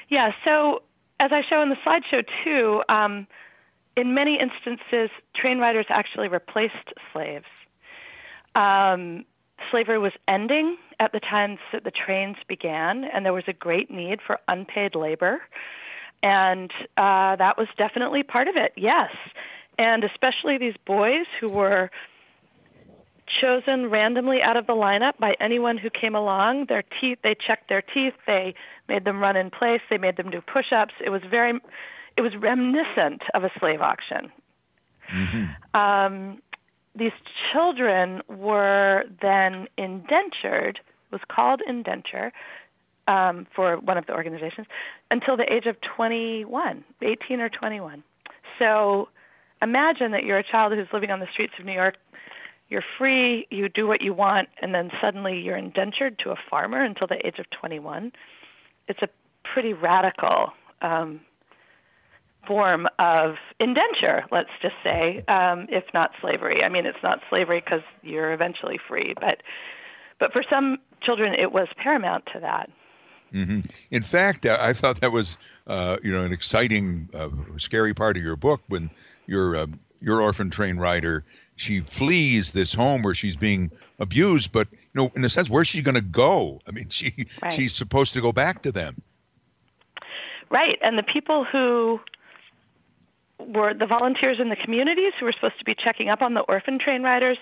Yeah, 0.08 0.32
so 0.44 0.82
as 1.24 1.32
I 1.32 1.40
show 1.40 1.62
in 1.62 1.70
the 1.70 1.76
slideshow 1.76 2.22
too, 2.44 2.82
um, 2.90 3.26
in 3.96 4.12
many 4.12 4.38
instances, 4.38 5.08
train 5.32 5.58
riders 5.58 5.86
actually 5.88 6.28
replaced 6.28 6.92
slaves. 7.12 7.46
Um, 8.54 9.24
slavery 9.70 9.98
was 9.98 10.12
ending 10.28 10.76
at 11.00 11.12
the 11.12 11.20
times 11.20 11.60
that 11.72 11.82
the 11.82 11.90
trains 11.90 12.36
began, 12.46 13.04
and 13.04 13.24
there 13.24 13.32
was 13.32 13.44
a 13.46 13.54
great 13.54 13.90
need 13.90 14.20
for 14.20 14.38
unpaid 14.48 14.94
labor. 14.94 15.40
And 16.22 16.70
uh, 16.98 17.36
that 17.36 17.56
was 17.56 17.68
definitely 17.78 18.22
part 18.22 18.46
of 18.46 18.56
it, 18.56 18.74
yes. 18.76 19.10
And 19.78 20.04
especially 20.04 20.58
these 20.58 20.76
boys 20.84 21.24
who 21.40 21.50
were 21.50 21.90
chosen 23.44 23.90
randomly 23.90 24.42
out 24.42 24.56
of 24.56 24.66
the 24.66 24.72
lineup 24.72 25.18
by 25.18 25.36
anyone 25.38 25.76
who 25.76 25.90
came 25.90 26.14
along. 26.14 26.64
Their 26.64 26.82
teeth, 26.82 27.18
they 27.22 27.34
checked 27.34 27.68
their 27.68 27.82
teeth, 27.82 28.14
they 28.26 28.54
made 28.88 29.04
them 29.04 29.20
run 29.20 29.36
in 29.36 29.50
place, 29.50 29.82
they 29.90 29.98
made 29.98 30.16
them 30.16 30.30
do 30.30 30.40
push-ups. 30.40 30.94
It 30.98 31.10
was 31.10 31.20
very, 31.30 31.60
it 32.16 32.22
was 32.22 32.34
reminiscent 32.36 33.22
of 33.34 33.44
a 33.44 33.50
slave 33.58 33.82
auction. 33.82 34.32
Um, 35.74 36.40
these 36.94 37.12
children 37.52 38.22
were 38.28 39.04
then 39.20 39.68
indentured, 39.76 40.80
was 41.10 41.20
called 41.28 41.60
indenture 41.66 42.32
um, 43.08 43.46
for 43.54 43.76
one 43.76 43.98
of 43.98 44.06
the 44.06 44.14
organizations, 44.14 44.66
until 45.10 45.36
the 45.36 45.52
age 45.52 45.66
of 45.66 45.78
21, 45.82 46.82
18 47.02 47.40
or 47.40 47.50
21. 47.50 48.02
So 48.58 49.10
imagine 49.60 50.12
that 50.12 50.24
you're 50.24 50.38
a 50.38 50.42
child 50.42 50.72
who's 50.72 50.88
living 50.94 51.10
on 51.10 51.20
the 51.20 51.28
streets 51.30 51.52
of 51.58 51.66
New 51.66 51.74
York. 51.74 51.96
You're 52.68 52.84
free, 52.98 53.46
you 53.50 53.68
do 53.68 53.86
what 53.86 54.00
you 54.00 54.14
want, 54.14 54.48
and 54.60 54.74
then 54.74 54.90
suddenly 55.00 55.40
you're 55.40 55.56
indentured 55.56 56.18
to 56.20 56.30
a 56.30 56.36
farmer 56.50 56.82
until 56.82 57.06
the 57.06 57.24
age 57.26 57.38
of 57.38 57.48
21. 57.50 58.12
It's 58.88 59.02
a 59.02 59.08
pretty 59.44 59.74
radical 59.74 60.52
um, 60.80 61.20
form 62.46 62.88
of 62.98 63.36
indenture, 63.60 64.24
let's 64.30 64.50
just 64.60 64.74
say, 64.82 65.22
um, 65.28 65.66
if 65.70 65.84
not 65.92 66.12
slavery. 66.20 66.64
I 66.64 66.68
mean, 66.68 66.86
it's 66.86 67.02
not 67.02 67.20
slavery 67.28 67.60
because 67.60 67.82
you're 68.02 68.32
eventually 68.32 68.78
free, 68.88 69.14
but 69.20 69.42
but 70.18 70.32
for 70.32 70.44
some 70.48 70.78
children, 71.00 71.34
it 71.34 71.52
was 71.52 71.68
paramount 71.76 72.26
to 72.32 72.40
that. 72.40 72.70
hmm 73.32 73.60
In 73.90 74.02
fact, 74.02 74.46
uh, 74.46 74.56
I 74.60 74.72
thought 74.72 75.00
that 75.00 75.12
was 75.12 75.36
uh, 75.66 75.98
you 76.02 76.12
know 76.12 76.20
an 76.20 76.32
exciting, 76.32 77.08
uh, 77.14 77.30
scary 77.58 77.94
part 77.94 78.16
of 78.16 78.22
your 78.22 78.36
book 78.36 78.62
when 78.68 78.90
your 79.26 79.56
uh, 79.56 79.66
your 80.00 80.20
orphan 80.20 80.50
train 80.50 80.76
rider 80.76 81.24
she 81.56 81.80
flees 81.80 82.52
this 82.52 82.74
home 82.74 83.02
where 83.02 83.14
she's 83.14 83.36
being 83.36 83.70
abused, 83.98 84.52
but 84.52 84.68
you 84.72 84.78
know 84.94 85.12
in 85.14 85.24
a 85.24 85.28
sense, 85.30 85.48
where's 85.48 85.68
she 85.68 85.82
going 85.82 85.94
to 85.94 86.00
go? 86.00 86.60
I 86.66 86.70
mean, 86.70 86.88
she 86.88 87.26
Right. 87.42 87.52
she's 87.54 87.74
supposed 87.74 88.14
to 88.14 88.20
go 88.20 88.32
back 88.32 88.62
to 88.62 88.72
them. 88.72 89.02
Right, 90.50 90.78
and 90.82 90.98
the 90.98 91.02
people 91.02 91.44
who 91.44 92.00
were 93.38 93.74
the 93.74 93.86
volunteers 93.86 94.38
in 94.40 94.48
the 94.48 94.56
communities 94.56 95.12
who 95.18 95.26
were 95.26 95.32
supposed 95.32 95.58
to 95.58 95.64
be 95.64 95.74
checking 95.74 96.08
up 96.08 96.22
on 96.22 96.34
the 96.34 96.40
orphan 96.40 96.78
train 96.78 97.02
riders 97.02 97.38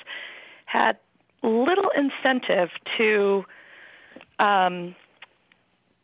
had 0.65 0.97
little 1.43 1.91
incentive 1.91 2.71
to 2.97 3.45
um, 4.39 4.95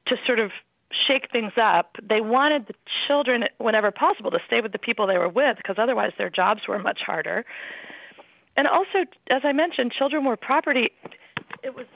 to 0.07 0.17
sort 0.27 0.41
of 0.41 0.53
shake 0.91 1.31
things 1.31 1.53
up. 1.57 1.97
They 2.03 2.21
wanted 2.21 2.67
the 2.67 2.75
children, 3.07 3.45
whenever 3.59 3.91
possible, 3.91 4.31
to 4.31 4.41
stay 4.47 4.61
with 4.61 4.73
the 4.73 4.79
people 4.79 5.07
they 5.07 5.19
were 5.19 5.29
with 5.29 5.57
because 5.59 5.77
otherwise 5.79 6.13
their 6.17 6.31
jobs 6.31 6.67
were 6.67 6.79
much 6.79 7.03
harder. 7.03 7.45
And 8.59 8.67
also, 8.67 9.05
as 9.29 9.43
I 9.45 9.53
mentioned, 9.53 9.93
children 9.93 10.25
were 10.25 10.37
property. 10.37 10.91
It 11.63 11.77
was 11.77 11.87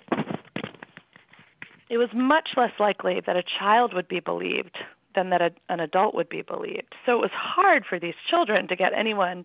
it 1.90 1.98
was 1.98 2.09
much 2.14 2.51
less 2.57 2.70
likely 2.79 3.18
that 3.18 3.37
a 3.37 3.42
child 3.42 3.92
would 3.94 4.07
be 4.07 4.20
believed 4.20 4.79
than 5.16 5.31
that 5.31 5.42
a, 5.42 5.53
an 5.68 5.81
adult 5.81 6.14
would 6.14 6.29
be 6.29 6.42
believed. 6.42 6.94
So 7.05 7.16
it 7.16 7.20
was 7.20 7.33
hard 7.33 7.85
for 7.85 7.98
these 7.98 8.14
children 8.29 8.68
to 8.68 8.77
get 8.77 8.92
anyone, 8.94 9.44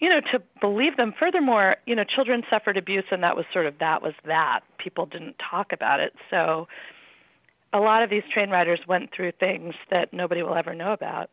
you 0.00 0.08
know, 0.10 0.20
to 0.32 0.42
believe 0.60 0.96
them. 0.96 1.14
Furthermore, 1.16 1.76
you 1.86 1.94
know, 1.94 2.02
children 2.02 2.42
suffered 2.50 2.76
abuse, 2.76 3.04
and 3.12 3.22
that 3.22 3.36
was 3.36 3.46
sort 3.52 3.66
of 3.66 3.78
that 3.78 4.02
was 4.02 4.14
that. 4.24 4.64
People 4.78 5.06
didn't 5.06 5.38
talk 5.38 5.72
about 5.72 6.00
it. 6.00 6.12
So 6.28 6.66
a 7.72 7.78
lot 7.78 8.02
of 8.02 8.10
these 8.10 8.24
train 8.24 8.50
riders 8.50 8.80
went 8.88 9.12
through 9.12 9.30
things 9.30 9.76
that 9.90 10.12
nobody 10.12 10.42
will 10.42 10.56
ever 10.56 10.74
know 10.74 10.92
about. 10.92 11.30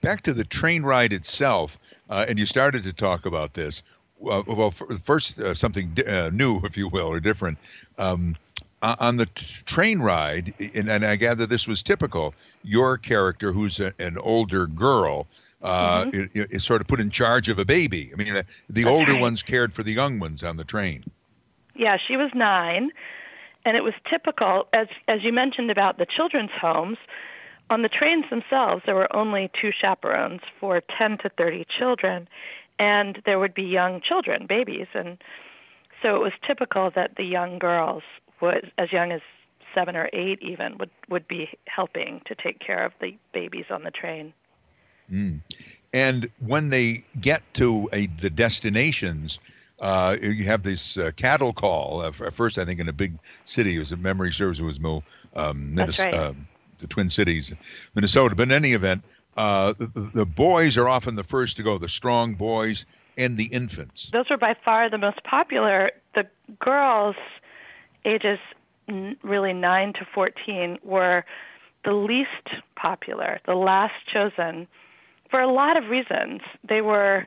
Back 0.00 0.22
to 0.22 0.32
the 0.32 0.44
train 0.44 0.84
ride 0.84 1.12
itself, 1.12 1.76
uh, 2.10 2.24
and 2.28 2.38
you 2.38 2.46
started 2.46 2.84
to 2.84 2.92
talk 2.92 3.26
about 3.26 3.54
this. 3.54 3.82
Uh, 4.24 4.42
well, 4.46 4.72
first, 5.04 5.38
uh, 5.38 5.54
something 5.54 5.92
di- 5.94 6.04
uh, 6.04 6.30
new, 6.30 6.60
if 6.64 6.76
you 6.76 6.88
will, 6.88 7.06
or 7.06 7.20
different. 7.20 7.58
Um, 7.98 8.36
on 8.82 9.16
the 9.16 9.26
t- 9.26 9.46
train 9.64 10.00
ride, 10.00 10.54
and, 10.74 10.88
and 10.88 11.04
I 11.04 11.16
gather 11.16 11.44
this 11.46 11.66
was 11.66 11.82
typical, 11.82 12.34
your 12.62 12.96
character, 12.98 13.52
who's 13.52 13.80
a, 13.80 13.92
an 13.98 14.16
older 14.18 14.66
girl, 14.66 15.26
uh, 15.62 16.06
i- 16.12 16.28
i- 16.34 16.46
is 16.50 16.62
sort 16.62 16.80
of 16.80 16.86
put 16.86 17.00
in 17.00 17.10
charge 17.10 17.48
of 17.48 17.58
a 17.58 17.64
baby. 17.64 18.10
I 18.12 18.16
mean, 18.16 18.32
the, 18.32 18.44
the 18.70 18.84
That's 18.84 18.92
older 18.92 19.16
ones 19.16 19.42
cared 19.42 19.72
for 19.74 19.82
the 19.82 19.92
young 19.92 20.18
ones 20.20 20.44
on 20.44 20.56
the 20.56 20.64
train. 20.64 21.04
Yeah, 21.74 21.96
she 21.96 22.16
was 22.16 22.30
nine, 22.34 22.90
and 23.64 23.76
it 23.76 23.82
was 23.82 23.94
typical, 24.08 24.68
as 24.72 24.88
as 25.08 25.22
you 25.24 25.32
mentioned 25.32 25.70
about 25.70 25.98
the 25.98 26.06
children's 26.06 26.52
homes. 26.52 26.98
On 27.68 27.82
the 27.82 27.88
trains 27.88 28.28
themselves, 28.30 28.82
there 28.86 28.94
were 28.94 29.14
only 29.14 29.50
two 29.52 29.72
chaperones 29.72 30.40
for 30.60 30.80
10 30.80 31.18
to 31.18 31.28
30 31.30 31.64
children, 31.64 32.28
and 32.78 33.20
there 33.24 33.38
would 33.38 33.54
be 33.54 33.64
young 33.64 34.00
children, 34.00 34.46
babies, 34.46 34.86
and 34.94 35.18
so 36.02 36.14
it 36.16 36.20
was 36.20 36.32
typical 36.46 36.90
that 36.90 37.16
the 37.16 37.24
young 37.24 37.58
girls 37.58 38.02
would, 38.40 38.70
as 38.78 38.92
young 38.92 39.12
as 39.12 39.22
seven 39.74 39.96
or 39.96 40.08
eight 40.12 40.40
even, 40.42 40.78
would 40.78 40.90
would 41.08 41.26
be 41.26 41.50
helping 41.66 42.20
to 42.26 42.34
take 42.34 42.58
care 42.60 42.84
of 42.84 42.92
the 43.00 43.16
babies 43.32 43.66
on 43.70 43.82
the 43.82 43.90
train. 43.90 44.32
And 45.92 46.30
when 46.40 46.68
they 46.68 47.04
get 47.20 47.42
to 47.54 47.88
a, 47.92 48.06
the 48.06 48.30
destinations, 48.30 49.38
uh, 49.80 50.16
you 50.20 50.44
have 50.44 50.62
this 50.62 50.96
uh, 50.96 51.12
cattle 51.16 51.52
call. 51.52 52.00
Uh, 52.00 52.08
at 52.08 52.34
first, 52.34 52.58
I 52.58 52.64
think 52.64 52.80
in 52.80 52.88
a 52.88 52.92
big 52.92 53.18
city, 53.44 53.76
it 53.76 53.78
was 53.78 53.92
a 53.92 53.96
memory 53.96 54.32
serves, 54.32 54.60
it 54.60 54.64
was 54.64 54.80
Mo, 54.80 55.04
um, 55.34 55.74
That's 55.74 55.98
Minnes- 55.98 56.14
right. 56.14 56.36
The 56.78 56.86
Twin 56.86 57.10
Cities, 57.10 57.52
Minnesota. 57.94 58.34
But 58.34 58.44
in 58.44 58.52
any 58.52 58.72
event, 58.72 59.02
uh, 59.36 59.74
the, 59.78 60.10
the 60.14 60.26
boys 60.26 60.76
are 60.76 60.88
often 60.88 61.14
the 61.14 61.24
first 61.24 61.56
to 61.58 61.62
go, 61.62 61.78
the 61.78 61.88
strong 61.88 62.34
boys 62.34 62.84
and 63.18 63.36
the 63.36 63.44
infants. 63.46 64.10
those 64.12 64.28
were 64.28 64.36
by 64.36 64.54
far 64.64 64.90
the 64.90 64.98
most 64.98 65.22
popular. 65.24 65.90
The 66.14 66.26
girls, 66.58 67.16
ages 68.04 68.38
really 69.22 69.52
9 69.52 69.92
to 69.94 70.06
14, 70.14 70.78
were 70.82 71.24
the 71.84 71.92
least 71.92 72.30
popular, 72.76 73.40
the 73.46 73.54
last 73.54 73.94
chosen, 74.06 74.68
for 75.30 75.40
a 75.40 75.50
lot 75.50 75.76
of 75.76 75.88
reasons. 75.88 76.40
They 76.62 76.82
were 76.82 77.26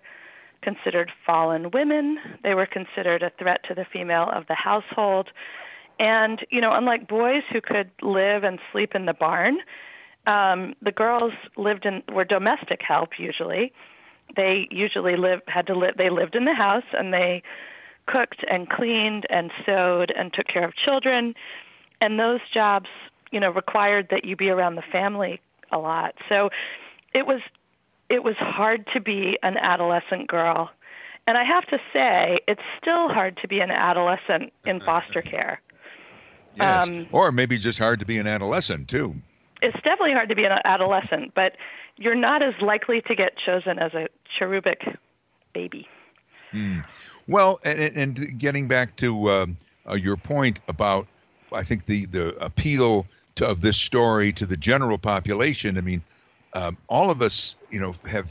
considered 0.62 1.12
fallen 1.26 1.72
women. 1.72 2.20
They 2.44 2.54
were 2.54 2.66
considered 2.66 3.24
a 3.24 3.32
threat 3.32 3.64
to 3.68 3.74
the 3.74 3.86
female 3.86 4.30
of 4.30 4.48
the 4.48 4.56
household. 4.56 5.32
And, 6.00 6.46
you 6.50 6.62
know, 6.62 6.72
unlike 6.72 7.08
boys 7.08 7.44
who 7.52 7.60
could 7.60 7.92
live 8.02 8.44
and 8.44 8.60
sleep 8.72 8.96
in 8.96 9.06
the 9.06 9.14
barn, 9.14 9.60
um, 10.26 10.74
the 10.82 10.94
girls 10.94 11.34
lived 11.58 11.86
in, 11.86 12.04
were 12.14 12.24
domestic 12.24 12.82
help 12.82 13.20
usually. 13.20 13.74
They 14.36 14.68
usually 14.72 15.18
live 15.18 15.42
had 15.48 15.68
to 15.68 15.76
live 15.76 15.98
they 15.98 16.10
lived 16.10 16.36
in 16.36 16.46
the 16.46 16.54
house 16.54 16.84
and 16.94 17.14
they 17.14 17.44
cooked 18.06 18.46
and 18.48 18.70
cleaned 18.70 19.26
and 19.30 19.52
sewed 19.66 20.12
and 20.12 20.32
took 20.32 20.48
care 20.48 20.64
of 20.64 20.76
children. 20.76 21.36
And 22.00 22.20
those 22.20 22.42
jobs 22.52 22.90
you 23.32 23.40
know 23.40 23.50
required 23.52 24.10
that 24.10 24.26
you 24.26 24.36
be 24.36 24.50
around 24.50 24.76
the 24.76 24.84
family 24.84 25.42
a 25.72 25.80
lot. 25.80 26.16
So 26.30 26.52
it 27.14 27.26
was 27.26 27.42
it 28.08 28.24
was 28.24 28.36
hard 28.36 28.88
to 28.94 29.02
be 29.02 29.38
an 29.42 29.58
adolescent 29.58 30.28
girl. 30.28 30.70
And 31.28 31.38
i 31.38 31.44
have 31.44 31.66
to 31.68 31.80
say 31.92 32.40
it's 32.48 32.62
still 32.80 33.10
hard 33.10 33.38
to 33.38 33.48
be 33.48 33.60
an 33.62 33.72
adolescent 33.72 34.54
in 34.66 34.80
foster 34.80 35.22
care 35.22 35.60
Yes. 36.56 36.88
Um, 36.88 37.08
or 37.12 37.32
maybe 37.32 37.58
just 37.58 37.80
hard 37.80 38.00
to 38.00 38.06
be 38.06 38.18
an 38.18 38.28
adolescent, 38.28 38.88
too. 38.90 39.16
it's 39.62 39.76
definitely 39.82 40.14
hard 40.14 40.30
to 40.30 40.36
be 40.36 40.46
an 40.46 40.60
adolescent 40.66 41.34
but 41.34 41.56
you're 41.98 42.16
not 42.16 42.42
as 42.42 42.54
likely 42.62 43.02
to 43.02 43.16
get 43.16 43.38
chosen 43.38 43.78
as 43.80 43.94
a 43.94 44.08
cherubic 44.26 44.98
baby 45.54 45.88
Well, 47.28 47.60
and, 47.64 47.80
and 47.96 48.40
getting 48.40 48.68
back 48.68 48.96
to 48.98 49.30
um, 49.30 49.58
uh, 49.88 49.94
your 49.94 50.18
point 50.18 50.60
about, 50.68 51.08
I 51.54 51.64
think 51.64 51.86
the 51.86 52.06
the 52.08 52.36
appeal 52.44 53.06
to, 53.36 53.46
of 53.48 53.62
this 53.62 53.78
story 53.78 54.34
to 54.34 54.46
the 54.46 54.58
general 54.58 54.98
population. 54.98 55.78
I 55.78 55.82
mean, 55.82 56.04
um, 56.54 56.78
all 56.88 57.12
of 57.12 57.22
us, 57.22 57.56
you 57.70 57.80
know, 57.80 57.96
have 58.06 58.30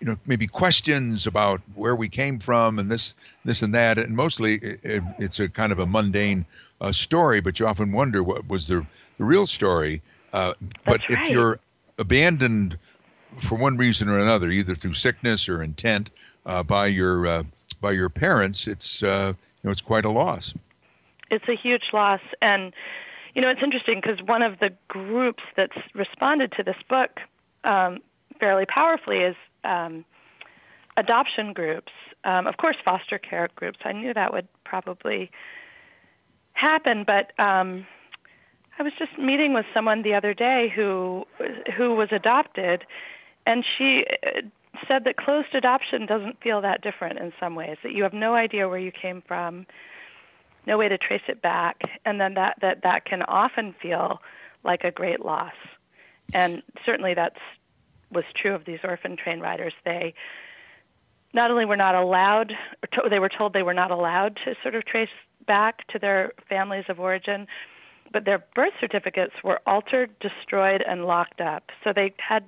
you 0.00 0.06
know, 0.06 0.16
maybe 0.26 0.46
questions 0.46 1.26
about 1.26 1.62
where 1.74 1.96
we 1.96 2.08
came 2.08 2.38
from 2.38 2.78
and 2.78 2.90
this, 2.90 3.14
this 3.44 3.62
and 3.62 3.74
that. 3.74 3.96
And 3.98 4.14
mostly 4.14 4.56
it, 4.56 5.02
it's 5.18 5.40
a 5.40 5.48
kind 5.48 5.72
of 5.72 5.78
a 5.78 5.86
mundane 5.86 6.44
uh, 6.84 6.92
story, 6.92 7.40
but 7.40 7.58
you 7.58 7.66
often 7.66 7.92
wonder 7.92 8.22
what 8.22 8.46
was 8.48 8.66
the, 8.66 8.86
the 9.18 9.24
real 9.24 9.46
story. 9.46 10.02
Uh, 10.32 10.52
but 10.84 11.00
That's 11.08 11.22
if 11.22 11.30
you're 11.30 11.58
abandoned 11.98 12.78
for 13.40 13.56
one 13.56 13.76
reason 13.76 14.08
or 14.08 14.18
another, 14.18 14.50
either 14.50 14.74
through 14.74 14.94
sickness 14.94 15.48
or 15.48 15.62
intent 15.62 16.10
uh, 16.44 16.62
by 16.62 16.86
your 16.86 17.26
uh, 17.26 17.42
by 17.80 17.92
your 17.92 18.08
parents, 18.08 18.66
it's 18.66 19.02
uh, 19.02 19.32
you 19.34 19.68
know 19.68 19.70
it's 19.70 19.80
quite 19.80 20.04
a 20.04 20.10
loss. 20.10 20.54
It's 21.30 21.48
a 21.48 21.54
huge 21.54 21.90
loss, 21.92 22.20
and 22.42 22.74
you 23.34 23.40
know 23.40 23.48
it's 23.48 23.62
interesting 23.62 24.00
because 24.00 24.20
one 24.22 24.42
of 24.42 24.58
the 24.58 24.72
groups 24.88 25.42
that's 25.56 25.76
responded 25.94 26.52
to 26.52 26.62
this 26.62 26.76
book 26.88 27.20
um, 27.64 28.00
fairly 28.40 28.66
powerfully 28.66 29.20
is 29.20 29.36
um, 29.64 30.04
adoption 30.96 31.54
groups. 31.54 31.92
Um, 32.24 32.46
of 32.46 32.56
course, 32.56 32.76
foster 32.84 33.18
care 33.18 33.48
groups. 33.54 33.78
I 33.84 33.92
knew 33.92 34.12
that 34.12 34.32
would 34.32 34.48
probably 34.64 35.30
happen, 36.54 37.04
but 37.04 37.38
um, 37.38 37.86
I 38.78 38.82
was 38.82 38.92
just 38.98 39.18
meeting 39.18 39.52
with 39.52 39.66
someone 39.74 40.02
the 40.02 40.14
other 40.14 40.34
day 40.34 40.68
who 40.68 41.26
who 41.76 41.94
was 41.94 42.08
adopted, 42.10 42.86
and 43.46 43.64
she 43.64 44.06
uh, 44.06 44.42
said 44.88 45.04
that 45.04 45.16
closed 45.16 45.54
adoption 45.54 46.06
doesn't 46.06 46.40
feel 46.40 46.60
that 46.62 46.80
different 46.80 47.18
in 47.18 47.32
some 47.38 47.54
ways. 47.54 47.76
That 47.82 47.92
you 47.92 48.02
have 48.04 48.14
no 48.14 48.34
idea 48.34 48.68
where 48.68 48.78
you 48.78 48.90
came 48.90 49.22
from, 49.22 49.66
no 50.66 50.78
way 50.78 50.88
to 50.88 50.98
trace 50.98 51.22
it 51.28 51.42
back, 51.42 52.00
and 52.04 52.20
then 52.20 52.34
that 52.34 52.58
that 52.60 52.82
that 52.82 53.04
can 53.04 53.22
often 53.22 53.74
feel 53.74 54.20
like 54.64 54.84
a 54.84 54.90
great 54.90 55.24
loss. 55.24 55.54
And 56.32 56.62
certainly 56.86 57.14
that's 57.14 57.40
was 58.10 58.24
true 58.34 58.54
of 58.54 58.64
these 58.64 58.78
orphan 58.82 59.16
train 59.16 59.40
riders. 59.40 59.74
They 59.84 60.14
not 61.32 61.50
only 61.50 61.64
were 61.64 61.76
not 61.76 61.96
allowed, 61.96 62.56
to, 62.92 63.02
they 63.10 63.18
were 63.18 63.28
told 63.28 63.52
they 63.52 63.64
were 63.64 63.74
not 63.74 63.90
allowed 63.90 64.36
to 64.44 64.54
sort 64.62 64.76
of 64.76 64.84
trace 64.84 65.10
back 65.46 65.86
to 65.88 65.98
their 65.98 66.32
families 66.48 66.84
of 66.88 67.00
origin, 67.00 67.46
but 68.12 68.24
their 68.24 68.44
birth 68.54 68.74
certificates 68.80 69.34
were 69.42 69.60
altered, 69.66 70.16
destroyed, 70.20 70.82
and 70.82 71.04
locked 71.06 71.40
up. 71.40 71.70
So 71.82 71.92
they 71.92 72.14
had 72.18 72.44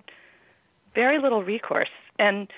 very 0.94 1.18
little 1.18 1.42
recourse. 1.42 1.90
And 2.18 2.48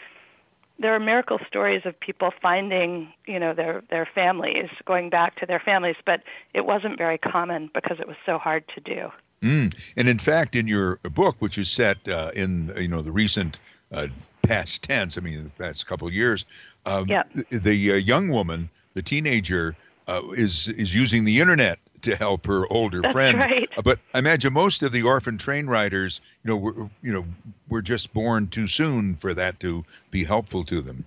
there 0.78 0.94
are 0.94 1.00
miracle 1.00 1.40
stories 1.46 1.82
of 1.84 1.98
people 1.98 2.32
finding, 2.40 3.12
you 3.26 3.38
know, 3.38 3.52
their 3.52 3.82
their 3.90 4.06
families, 4.06 4.70
going 4.84 5.10
back 5.10 5.36
to 5.40 5.46
their 5.46 5.58
families, 5.58 5.96
but 6.04 6.22
it 6.54 6.66
wasn't 6.66 6.96
very 6.96 7.18
common 7.18 7.70
because 7.74 7.98
it 7.98 8.06
was 8.06 8.16
so 8.24 8.38
hard 8.38 8.64
to 8.74 8.80
do. 8.80 9.10
Mm. 9.42 9.74
And 9.96 10.08
in 10.08 10.18
fact, 10.18 10.54
in 10.56 10.66
your 10.68 10.96
book, 10.96 11.36
which 11.40 11.58
is 11.58 11.70
set 11.70 12.06
uh, 12.08 12.30
in 12.34 12.72
you 12.78 12.88
know 12.88 13.02
the 13.02 13.12
recent 13.12 13.58
uh, 13.92 14.08
past 14.42 14.82
tense, 14.84 15.18
I 15.18 15.20
mean 15.20 15.44
the 15.44 15.64
past 15.64 15.86
couple 15.86 16.06
of 16.06 16.14
years, 16.14 16.44
um, 16.86 17.06
Yeah. 17.08 17.24
the, 17.34 17.58
the 17.58 17.92
uh, 17.92 17.96
young 17.96 18.28
woman, 18.28 18.70
the 18.94 19.02
teenager, 19.02 19.76
uh, 20.08 20.22
is 20.30 20.68
is 20.68 20.94
using 20.94 21.24
the 21.24 21.38
internet 21.40 21.78
to 22.02 22.16
help 22.16 22.46
her 22.46 22.66
older 22.72 23.02
That's 23.02 23.12
friend. 23.12 23.38
right. 23.38 23.68
Uh, 23.76 23.82
But 23.82 23.98
I 24.14 24.18
imagine 24.20 24.52
most 24.52 24.82
of 24.82 24.92
the 24.92 25.02
orphan 25.02 25.36
train 25.38 25.66
riders, 25.66 26.20
you 26.42 26.48
know, 26.50 26.56
were, 26.56 26.74
you 27.02 27.12
know, 27.12 27.24
were 27.68 27.82
just 27.82 28.12
born 28.12 28.48
too 28.48 28.68
soon 28.68 29.16
for 29.16 29.34
that 29.34 29.60
to 29.60 29.84
be 30.10 30.24
helpful 30.24 30.64
to 30.64 30.80
them. 30.80 31.04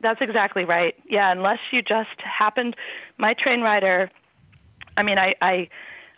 That's 0.00 0.20
exactly 0.20 0.64
right. 0.64 0.94
Yeah, 1.08 1.30
unless 1.30 1.58
you 1.70 1.82
just 1.82 2.20
happened, 2.20 2.76
my 3.18 3.34
train 3.34 3.60
rider. 3.60 4.10
I 4.96 5.02
mean, 5.02 5.18
I 5.18 5.34
I, 5.40 5.68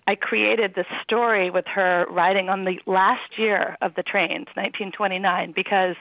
I 0.06 0.14
created 0.16 0.74
this 0.74 0.86
story 1.02 1.50
with 1.50 1.66
her 1.68 2.06
riding 2.10 2.48
on 2.48 2.64
the 2.64 2.80
last 2.86 3.38
year 3.38 3.76
of 3.80 3.94
the 3.94 4.02
trains, 4.02 4.46
1929, 4.54 5.52
because 5.52 5.96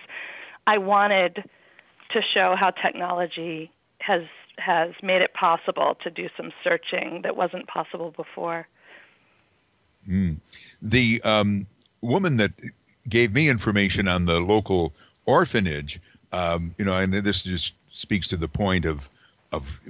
I 0.68 0.78
wanted 0.80 1.44
to 2.10 2.22
show 2.22 2.56
how 2.56 2.72
technology 2.72 3.72
has 4.00 4.24
has 4.58 4.94
made 5.02 5.22
it 5.22 5.34
possible 5.34 5.98
to 6.04 6.10
do 6.10 6.30
some 6.38 6.52
searching 6.64 7.22
that 7.24 7.36
wasn't 7.36 7.68
possible 7.68 8.12
before. 8.12 8.68
the 10.82 11.22
um, 11.24 11.68
woman 12.02 12.38
that 12.38 12.52
gave 13.08 13.34
me 13.34 13.50
information 13.50 14.08
on 14.08 14.26
the 14.26 14.40
local 14.40 14.94
orphanage, 15.26 16.02
um, 16.32 16.74
you 16.78 16.86
know, 16.86 16.96
and 16.98 17.14
this 17.14 17.44
just 17.44 17.74
speaks 17.92 18.28
to 18.30 18.38
the 18.38 18.48
point 18.48 18.86
of 18.86 19.10
of 19.52 19.82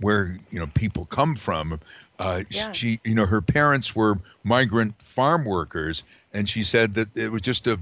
where 0.00 0.38
you 0.50 0.58
know 0.58 0.66
people 0.68 1.06
come 1.06 1.36
from. 1.36 1.80
Uh, 2.18 2.42
Yeah. 2.50 2.72
She, 2.72 3.00
you 3.04 3.14
know, 3.14 3.26
her 3.26 3.40
parents 3.40 3.96
were 3.96 4.18
migrant 4.44 5.00
farm 5.00 5.44
workers, 5.44 6.02
and 6.32 6.48
she 6.48 6.64
said 6.64 6.94
that 6.94 7.16
it 7.16 7.32
was 7.32 7.42
just 7.42 7.66
a 7.66 7.78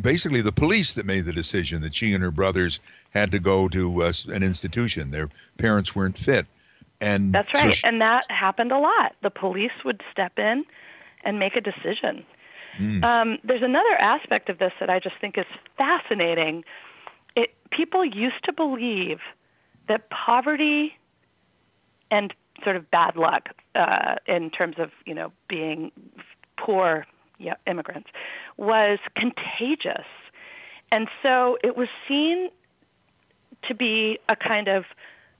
basically 0.00 0.40
the 0.40 0.52
police 0.52 0.92
that 0.92 1.06
made 1.06 1.24
the 1.24 1.32
decision 1.32 1.82
that 1.82 1.94
she 1.94 2.12
and 2.14 2.22
her 2.22 2.30
brothers 2.30 2.80
had 3.10 3.30
to 3.32 3.38
go 3.38 3.68
to 3.68 4.02
uh, 4.02 4.12
an 4.28 4.42
institution. 4.42 5.10
Their 5.10 5.28
parents 5.58 5.94
weren't 5.94 6.18
fit, 6.18 6.46
and 7.00 7.32
That's 7.34 7.50
so 7.52 7.58
right. 7.58 7.74
she- 7.74 7.86
and 7.86 8.00
that 8.00 8.30
happened 8.30 8.72
a 8.72 8.78
lot. 8.78 9.14
The 9.22 9.30
police 9.30 9.84
would 9.84 10.02
step 10.10 10.38
in 10.38 10.64
and 11.22 11.38
make 11.38 11.56
a 11.56 11.60
decision. 11.60 12.24
Um, 13.04 13.38
there's 13.44 13.62
another 13.62 13.94
aspect 14.00 14.48
of 14.48 14.58
this 14.58 14.72
that 14.80 14.90
I 14.90 14.98
just 14.98 15.14
think 15.20 15.38
is 15.38 15.46
fascinating. 15.78 16.64
It, 17.36 17.54
people 17.70 18.04
used 18.04 18.42
to 18.46 18.52
believe 18.52 19.20
that 19.86 20.10
poverty 20.10 20.96
and 22.10 22.34
sort 22.64 22.74
of 22.74 22.90
bad 22.90 23.14
luck 23.16 23.50
uh, 23.76 24.16
in 24.26 24.50
terms 24.50 24.74
of, 24.78 24.90
you 25.06 25.14
know, 25.14 25.30
being 25.46 25.92
poor 26.56 27.06
yeah, 27.38 27.54
immigrants 27.66 28.10
was 28.56 28.98
contagious. 29.14 30.06
And 30.90 31.08
so 31.22 31.58
it 31.62 31.76
was 31.76 31.88
seen 32.06 32.50
to 33.62 33.74
be 33.74 34.18
a 34.28 34.36
kind 34.36 34.68
of 34.68 34.84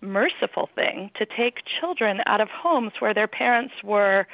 merciful 0.01 0.69
thing 0.75 1.11
to 1.15 1.27
take 1.27 1.65
children 1.65 2.23
out 2.27 2.41
of 2.41 2.49
homes 2.49 2.93
where 2.99 3.15
their 3.15 3.29
parents 3.29 3.75
were 3.83 4.27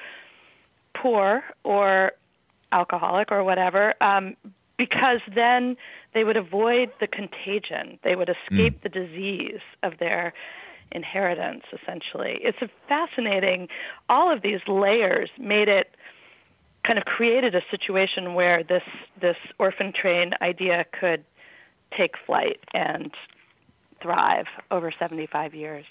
poor 0.95 1.45
or 1.65 2.13
alcoholic 2.73 3.31
or 3.31 3.45
whatever, 3.45 3.95
um, 4.01 4.37
because 4.77 5.21
then 5.33 5.77
they 6.15 6.25
would 6.25 6.37
avoid 6.37 6.91
the 7.01 7.07
contagion. 7.07 7.99
They 8.03 8.17
would 8.17 8.29
escape 8.31 8.83
the 8.83 8.89
disease 8.89 9.61
of 9.83 9.99
their 9.99 10.33
inheritance, 10.93 11.65
essentially. 11.73 12.41
It's 12.43 12.61
a 12.63 12.71
fascinating, 12.89 13.69
all 14.09 14.33
of 14.33 14.43
these 14.43 14.61
layers 14.67 15.31
made 15.39 15.69
it 15.69 15.95
kind 16.85 16.99
of 16.99 17.05
created 17.05 17.55
a 17.55 17.63
situation 17.71 18.35
where 18.35 18.63
this, 18.63 18.83
this 19.21 19.37
orphan 19.59 19.93
train 19.93 20.35
idea 20.41 20.85
could 20.93 21.25
take 21.91 22.17
flight 22.27 22.61
and 22.73 23.13
thrive 24.01 24.47
over 24.71 24.91
75 24.91 25.55
years. 25.55 25.85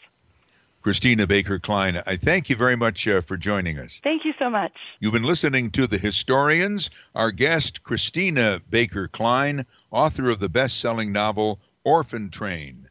Christina 0.82 1.28
Baker 1.28 1.60
Kline, 1.60 2.02
I 2.08 2.16
thank 2.16 2.50
you 2.50 2.56
very 2.56 2.78
much 2.78 3.06
uh, 3.06 3.20
for 3.20 3.36
joining 3.36 3.78
us. 3.78 4.00
Thank 4.02 4.24
you 4.24 4.34
so 4.40 4.50
much. 4.50 4.72
You've 5.00 5.14
been 5.14 5.24
listening 5.24 5.72
to 5.72 5.88
The 5.88 5.98
Historians. 5.98 6.90
Our 7.14 7.32
guest, 7.32 7.84
Christina 7.84 8.62
Baker 8.70 9.10
Kline, 9.10 9.66
author 9.92 10.30
of 10.30 10.40
the 10.40 10.48
best 10.48 10.80
selling 10.80 11.12
novel 11.12 11.60
Orphan 11.84 12.30
Train. 12.30 12.88